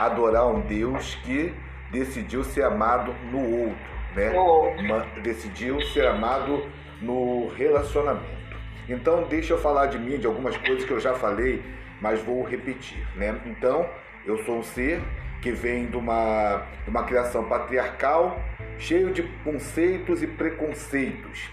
[0.00, 1.54] adorar um Deus que
[1.90, 4.30] decidiu ser amado no outro, né?
[4.30, 6.64] Uma, decidiu ser amado
[6.98, 8.56] no relacionamento.
[8.88, 11.62] Então, deixa eu falar de mim, de algumas coisas que eu já falei,
[12.02, 13.40] mas vou repetir, né?
[13.46, 13.88] Então,
[14.26, 15.00] eu sou um ser
[15.40, 18.42] que vem de uma, de uma criação patriarcal,
[18.76, 21.48] cheio de conceitos e preconceitos,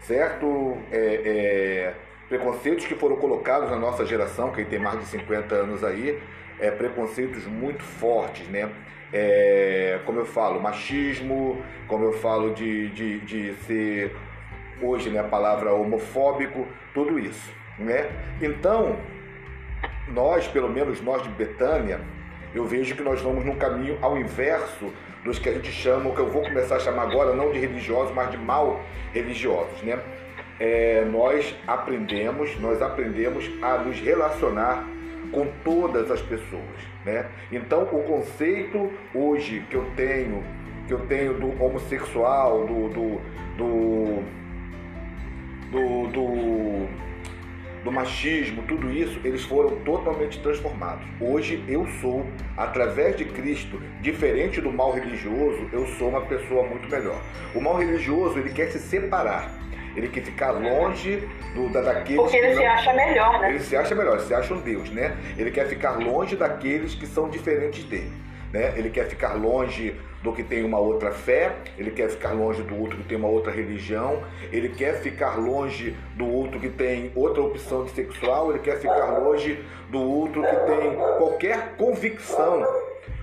[0.00, 0.76] certo?
[0.92, 1.94] É, é,
[2.28, 6.22] preconceitos que foram colocados na nossa geração, quem tem mais de 50 anos aí,
[6.60, 8.70] é, preconceitos muito fortes, né?
[9.10, 14.14] É, como eu falo, machismo, como eu falo de, de, de ser
[14.82, 17.50] hoje né, a palavra homofóbico, tudo isso.
[17.78, 18.10] Né?
[18.42, 18.98] Então,
[20.12, 22.00] nós, pelo menos nós de Betânia,
[22.54, 24.92] eu vejo que nós vamos num caminho ao inverso
[25.24, 27.58] dos que a gente chama, o que eu vou começar a chamar agora, não de
[27.58, 28.80] religiosos, mas de mal
[29.12, 29.82] religiosos.
[29.82, 29.98] Né?
[30.58, 34.84] É, nós aprendemos, nós aprendemos a nos relacionar
[35.30, 36.62] com todas as pessoas,
[37.04, 37.26] né?
[37.52, 40.42] Então o conceito hoje que eu tenho,
[40.86, 43.20] que eu tenho do homossexual, do do,
[43.58, 44.22] do,
[45.70, 47.07] do, do,
[47.84, 51.06] do machismo, tudo isso, eles foram totalmente transformados.
[51.20, 52.26] Hoje eu sou,
[52.56, 57.20] através de Cristo, diferente do mal religioso, eu sou uma pessoa muito melhor.
[57.54, 59.58] O mal religioso, ele quer se separar
[59.96, 62.70] ele quer ficar longe do, da, daqueles Porque ele se não...
[62.70, 63.50] acha melhor, né?
[63.50, 65.16] Ele se acha melhor, ele se acha um Deus, né?
[65.36, 68.12] Ele quer ficar longe daqueles que são diferentes dele.
[68.52, 68.74] Né?
[68.76, 72.76] Ele quer ficar longe do que tem uma outra fé, ele quer ficar longe do
[72.78, 77.42] outro que tem uma outra religião, ele quer ficar longe do outro que tem outra
[77.42, 82.66] opção sexual, ele quer ficar longe do outro que tem qualquer convicção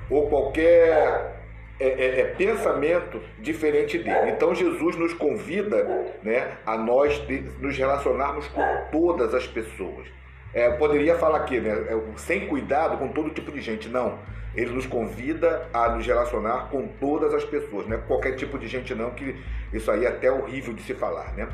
[0.10, 1.36] ou qualquer
[1.78, 4.32] é, é, é, pensamento diferente dele.
[4.32, 5.84] Então Jesus nos convida
[6.24, 10.08] né, a nós de, nos relacionarmos com todas as pessoas.
[10.54, 13.90] É, poderia falar aqui, né, é, sem cuidado com todo tipo de gente.
[13.90, 14.18] Não.
[14.56, 18.68] Ele nos convida a nos relacionar com todas as pessoas, não é qualquer tipo de
[18.68, 19.36] gente não, que
[19.74, 21.48] isso aí é até horrível de se falar, né?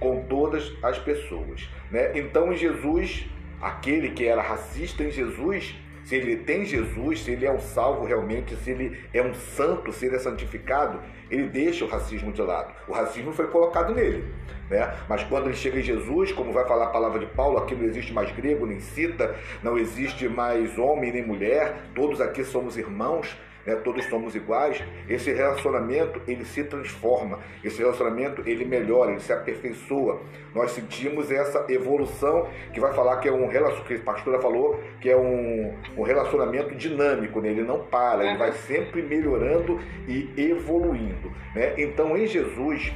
[0.00, 1.68] Com todas as pessoas.
[1.90, 2.18] Né?
[2.18, 3.26] Então em Jesus,
[3.60, 5.74] aquele que era racista em Jesus,
[6.08, 9.92] se ele tem Jesus, se ele é um salvo realmente, se ele é um santo,
[9.92, 12.72] se ele é santificado, ele deixa o racismo de lado.
[12.88, 14.24] O racismo foi colocado nele.
[14.70, 14.90] Né?
[15.06, 17.84] Mas quando ele chega em Jesus, como vai falar a palavra de Paulo, aqui não
[17.84, 23.36] existe mais grego nem cita, não existe mais homem nem mulher, todos aqui somos irmãos
[23.68, 29.30] né, todos somos iguais, esse relacionamento ele se transforma, esse relacionamento ele melhora, ele se
[29.30, 30.22] aperfeiçoa.
[30.54, 34.82] Nós sentimos essa evolução que vai falar que é um relacionamento, que a pastora falou,
[35.02, 37.50] que é um, um relacionamento dinâmico, né?
[37.50, 41.30] ele não para, ele vai sempre melhorando e evoluindo.
[41.54, 41.74] Né?
[41.76, 42.90] Então em Jesus,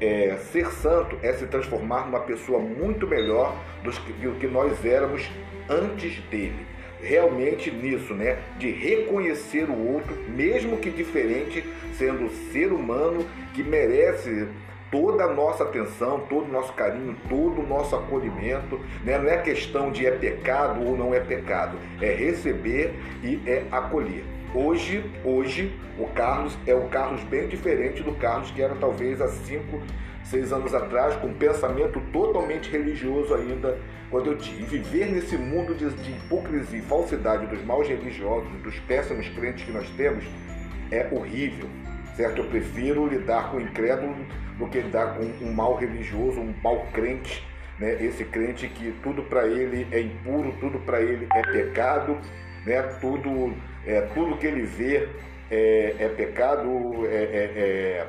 [0.00, 4.84] é, ser santo é se transformar numa pessoa muito melhor do que, do que nós
[4.84, 5.28] éramos
[5.68, 8.38] antes dele realmente nisso, né?
[8.58, 11.64] De reconhecer o outro, mesmo que diferente,
[11.98, 14.48] sendo ser humano que merece
[14.90, 18.80] toda a nossa atenção, todo o nosso carinho, todo o nosso acolhimento.
[19.04, 19.18] Né?
[19.18, 24.24] Não é questão de é pecado ou não é pecado, é receber e é acolher.
[24.54, 29.28] Hoje, hoje, o Carlos é o Carlos bem diferente do Carlos que era talvez há
[29.28, 29.82] cinco,
[30.30, 33.78] seis anos atrás, com um pensamento totalmente religioso ainda
[34.10, 38.78] quando eu tive viver nesse mundo de, de hipocrisia e falsidade dos maus religiosos, dos
[38.80, 40.24] péssimos crentes que nós temos,
[40.90, 41.68] é horrível,
[42.16, 42.42] certo?
[42.42, 44.14] Eu prefiro lidar com o incrédulo
[44.58, 47.44] do que lidar com um mal religioso, um mal crente,
[47.78, 48.02] né?
[48.02, 52.16] Esse crente que tudo para ele é impuro, tudo para ele é pecado,
[52.64, 52.82] né?
[53.00, 53.54] Tudo,
[53.84, 55.08] é, tudo que ele vê
[55.50, 58.06] é, é pecado, é, é,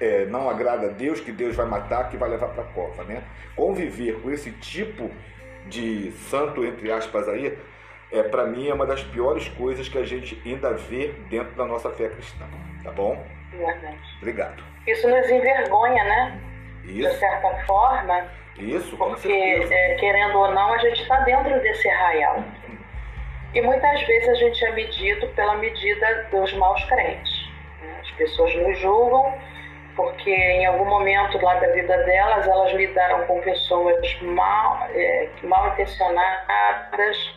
[0.00, 3.04] é não agrada a Deus, que Deus vai matar, que vai levar para a cova,
[3.04, 3.22] né?
[3.54, 5.10] Conviver com esse tipo
[5.66, 7.56] de santo, entre aspas, aí,
[8.10, 11.66] é, para mim é uma das piores coisas que a gente ainda vê dentro da
[11.66, 12.46] nossa fé cristã,
[12.82, 13.22] tá bom?
[13.52, 13.98] Verdade.
[14.18, 14.64] Obrigado.
[14.86, 16.40] Isso nos envergonha, né?
[16.84, 17.08] Isso.
[17.08, 18.26] De certa forma.
[18.58, 22.44] Isso, Porque, é, querendo ou não, a gente está dentro desse arraial.
[23.54, 27.48] E muitas vezes a gente é medido pela medida dos maus crentes.
[27.80, 27.96] Né?
[28.00, 29.34] As pessoas nos julgam
[30.00, 35.68] porque em algum momento lá da vida delas elas lidaram com pessoas mal, é, mal
[35.68, 37.36] intencionadas,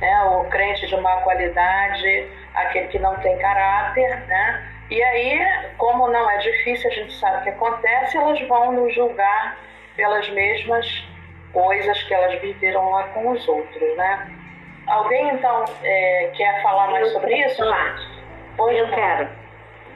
[0.00, 4.72] né, o crente de má qualidade, aquele que não tem caráter, né?
[4.90, 5.40] E aí,
[5.78, 9.56] como não é difícil, a gente sabe o que acontece, elas vão nos julgar
[9.96, 10.86] pelas mesmas
[11.52, 14.30] coisas que elas viveram lá com os outros, né?
[14.86, 17.56] Alguém então é, quer falar mais eu sobre isso?
[17.56, 17.96] Falar.
[18.56, 18.94] Pois eu não.
[18.94, 19.28] quero.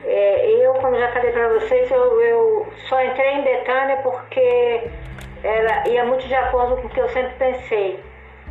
[0.04, 4.82] É, eu, como já falei para vocês, eu, eu, só entrei em Betânia porque
[5.42, 8.00] era, ia muito de acordo com o que eu sempre pensei.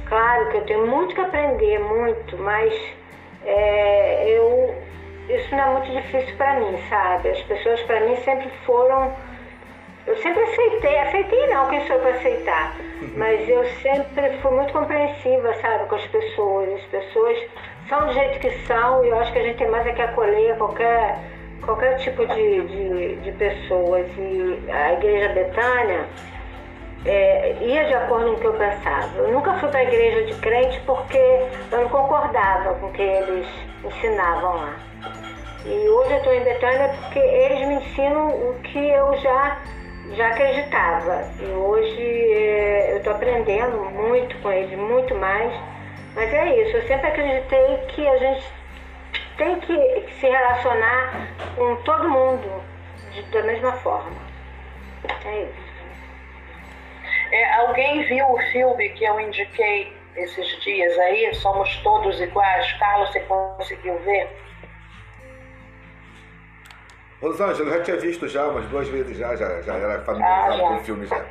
[0.06, 2.74] Claro que eu tenho muito que aprender, muito, mas
[3.46, 4.76] é, eu,
[5.30, 7.30] isso não é muito difícil para mim, sabe?
[7.30, 9.14] As pessoas para mim sempre foram.
[10.08, 12.76] Eu sempre aceitei, aceitei não, quem sou eu para aceitar?
[13.16, 16.74] Mas eu sempre fui muito compreensiva, sabe, com as pessoas.
[16.74, 17.38] As pessoas
[17.88, 20.02] são do jeito que são e eu acho que a gente tem mais é que
[20.02, 21.20] acolher qualquer,
[21.62, 24.08] qualquer tipo de, de, de pessoas.
[24.18, 26.06] E a Igreja Betânia
[27.06, 29.18] é, ia de acordo com o que eu pensava.
[29.18, 31.18] Eu nunca fui para a igreja de crente porque
[31.72, 33.48] eu não concordava com o que eles
[33.84, 34.76] ensinavam lá.
[35.66, 39.62] E hoje eu estou em Betânia porque eles me ensinam o que eu já,
[40.16, 41.24] já acreditava.
[41.40, 45.54] E hoje é, eu estou aprendendo muito com eles, muito mais.
[46.16, 48.59] Mas é isso, eu sempre acreditei que a gente
[49.38, 52.64] tem que se relacionar com todo mundo
[53.12, 54.12] de, da mesma forma.
[55.26, 55.70] É isso.
[57.32, 61.34] É, alguém viu o filme que eu indiquei esses dias aí?
[61.36, 62.72] Somos todos iguais.
[62.74, 64.30] Carlos, você conseguiu ver?
[67.22, 70.68] Rosângela, eu já tinha visto já umas duas vezes já, já, já era familiarizado ah,
[70.68, 71.26] com o filme já.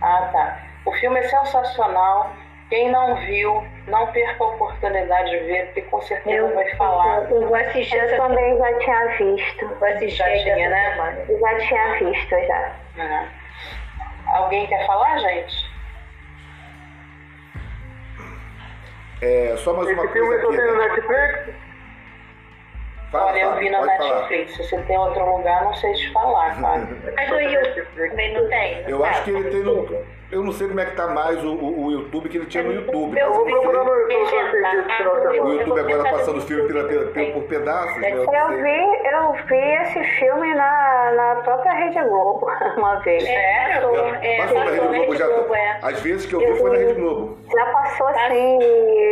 [0.00, 0.66] Ah, tá.
[0.86, 2.32] O filme é sensacional.
[2.68, 7.30] Quem não viu, não perca a oportunidade de ver, porque com certeza eu, vai falar.
[7.30, 9.68] Eu, eu vou assistir, eu também já tinha visto.
[9.68, 11.24] Vou assistir já tinha, né?
[11.28, 12.72] Eu já tinha visto, já.
[12.98, 13.28] Uhum.
[14.34, 15.76] Alguém quer falar, gente?
[19.22, 20.40] É, só mais Esse uma coisa aqui.
[20.40, 20.88] Filme né?
[20.88, 21.65] Netflix?
[23.10, 24.56] Fala, Olha, eu vi na Netflix.
[24.56, 24.68] Falar.
[24.68, 26.96] Se você tem outro lugar, não sei te falar, Fábio.
[27.14, 28.82] Mas no YouTube também não tem.
[28.82, 30.16] Não eu acho que ele tem no.
[30.32, 32.64] Eu não sei como é que tá mais o, o, o YouTube que ele tinha
[32.64, 33.16] no YouTube.
[33.16, 35.40] Eu vou procurar no YouTube.
[35.40, 37.96] O YouTube agora tá passando filme pela, pela, pela, por pedaços.
[37.98, 38.10] Né?
[38.10, 42.44] Eu vi, eu vi esse filme na, na própria Rede Globo
[42.76, 43.22] uma vez.
[43.22, 43.88] Sério?
[43.88, 45.26] Passou, é, passou na Rede Globo já.
[45.28, 45.78] Globo, é.
[45.80, 47.38] Às vezes que eu vi foi na Rede Globo.
[47.48, 48.58] Já passou sim.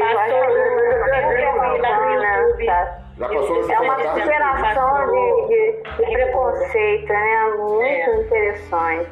[0.01, 3.04] Passou no YouTube.
[3.19, 7.53] Já passou é uma superação de, de, de, preconceito, né?
[7.57, 8.17] Muito é.
[8.21, 9.09] interessante.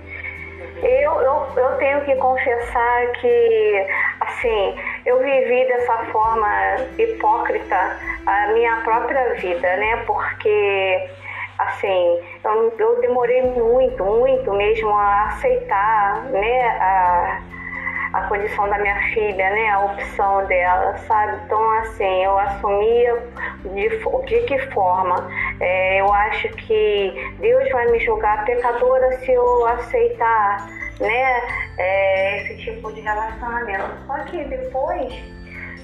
[0.82, 3.86] Eu, eu, eu tenho que confessar que,
[4.20, 4.74] assim,
[5.06, 6.48] eu vivi dessa forma
[6.98, 7.96] hipócrita
[8.26, 10.02] a minha própria vida, né?
[10.04, 11.08] Porque,
[11.58, 16.68] assim, eu, eu demorei muito, muito mesmo a aceitar, né?
[16.80, 17.51] A,
[18.12, 21.40] a condição da minha filha, né, a opção dela, sabe?
[21.44, 23.22] Então, assim, eu assumia
[23.64, 23.88] de,
[24.26, 25.30] de que forma?
[25.60, 30.66] É, eu acho que Deus vai me julgar pecadora se eu aceitar,
[31.00, 31.40] né,
[31.78, 34.06] é, esse tipo de relacionamento.
[34.06, 35.12] Só que depois,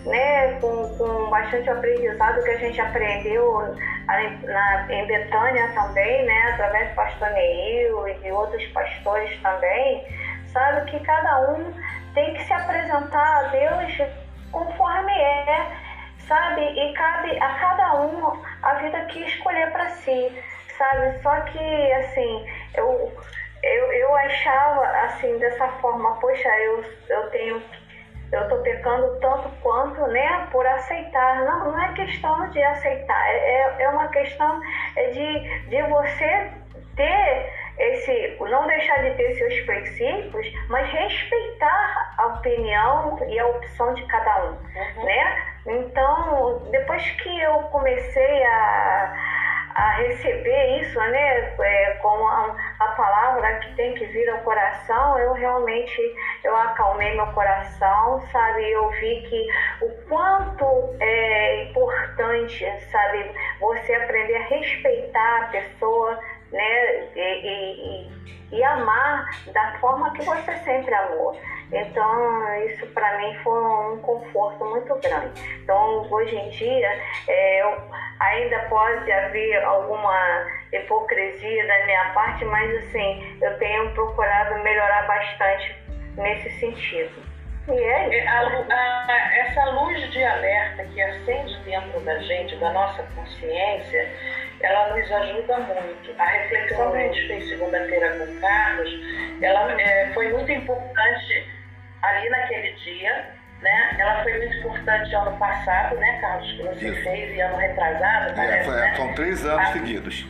[0.05, 3.75] né, com, com bastante aprendizado que a gente aprendeu
[4.07, 10.05] na, em Betânia também, né, através do pastor Neil e de outros pastores também,
[10.53, 11.73] sabe que cada um
[12.19, 14.11] tem que se apresentar a Deus
[14.51, 15.71] conforme é,
[16.27, 16.63] sabe?
[16.63, 20.43] E cabe a cada um a vida que escolher para si,
[20.77, 21.17] sabe?
[21.23, 22.45] Só que, assim,
[22.75, 23.13] eu,
[23.63, 27.63] eu, eu achava, assim, dessa forma, poxa, eu, eu tenho
[28.31, 31.45] eu tô pecando tanto quanto, né, por aceitar.
[31.45, 34.61] Não, não é questão de aceitar, é, é uma questão
[35.15, 36.51] de, de você
[36.95, 43.95] ter esse, não deixar de ter seus princípios, mas respeitar a opinião e a opção
[43.95, 45.05] de cada um, uhum.
[45.05, 45.45] né?
[45.67, 49.15] Então, depois que eu comecei a,
[49.75, 55.19] a receber isso, né, é, como a, a, palavra que tem que vir ao coração,
[55.19, 56.01] eu realmente
[56.43, 58.71] eu acalmei meu coração, sabe?
[58.71, 59.47] Eu vi que
[59.85, 66.19] o quanto é importante, sabe, você aprender a respeitar a pessoa
[66.53, 67.09] né?
[67.15, 68.11] E, e,
[68.53, 71.39] e, amar da forma que você sempre amou.
[71.71, 75.41] Então, isso para mim foi um conforto muito grande.
[75.63, 76.91] Então, hoje em dia,
[77.29, 77.77] é,
[78.21, 85.77] ainda pode haver alguma hipocrisia da minha parte, mas assim, eu tenho procurado melhorar bastante
[86.17, 87.28] nesse sentido.
[87.71, 93.03] É, é a, a, essa luz de alerta que acende dentro da gente, da nossa
[93.15, 94.11] consciência,
[94.61, 96.15] ela nos ajuda muito.
[96.19, 98.91] A reflexão que a gente fez segunda-feira com o Carlos,
[99.43, 101.47] ela é, foi muito importante
[102.03, 103.97] ali naquele dia, né?
[103.99, 107.03] Ela foi muito importante ano passado, né, Carlos, que você Isso.
[107.03, 108.95] fez, e ano retrasado, parece, é, foi, né?
[108.97, 110.27] São três anos Há seguidos.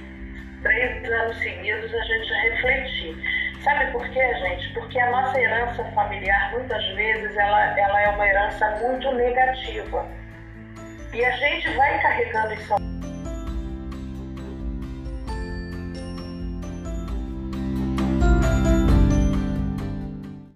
[0.63, 3.38] Três anos seguidos a gente refletir.
[3.65, 4.73] Sabe por quê, gente?
[4.73, 10.07] Porque a nossa herança familiar, muitas vezes, ela, ela é uma herança muito negativa.
[11.13, 12.75] E a gente vai carregando isso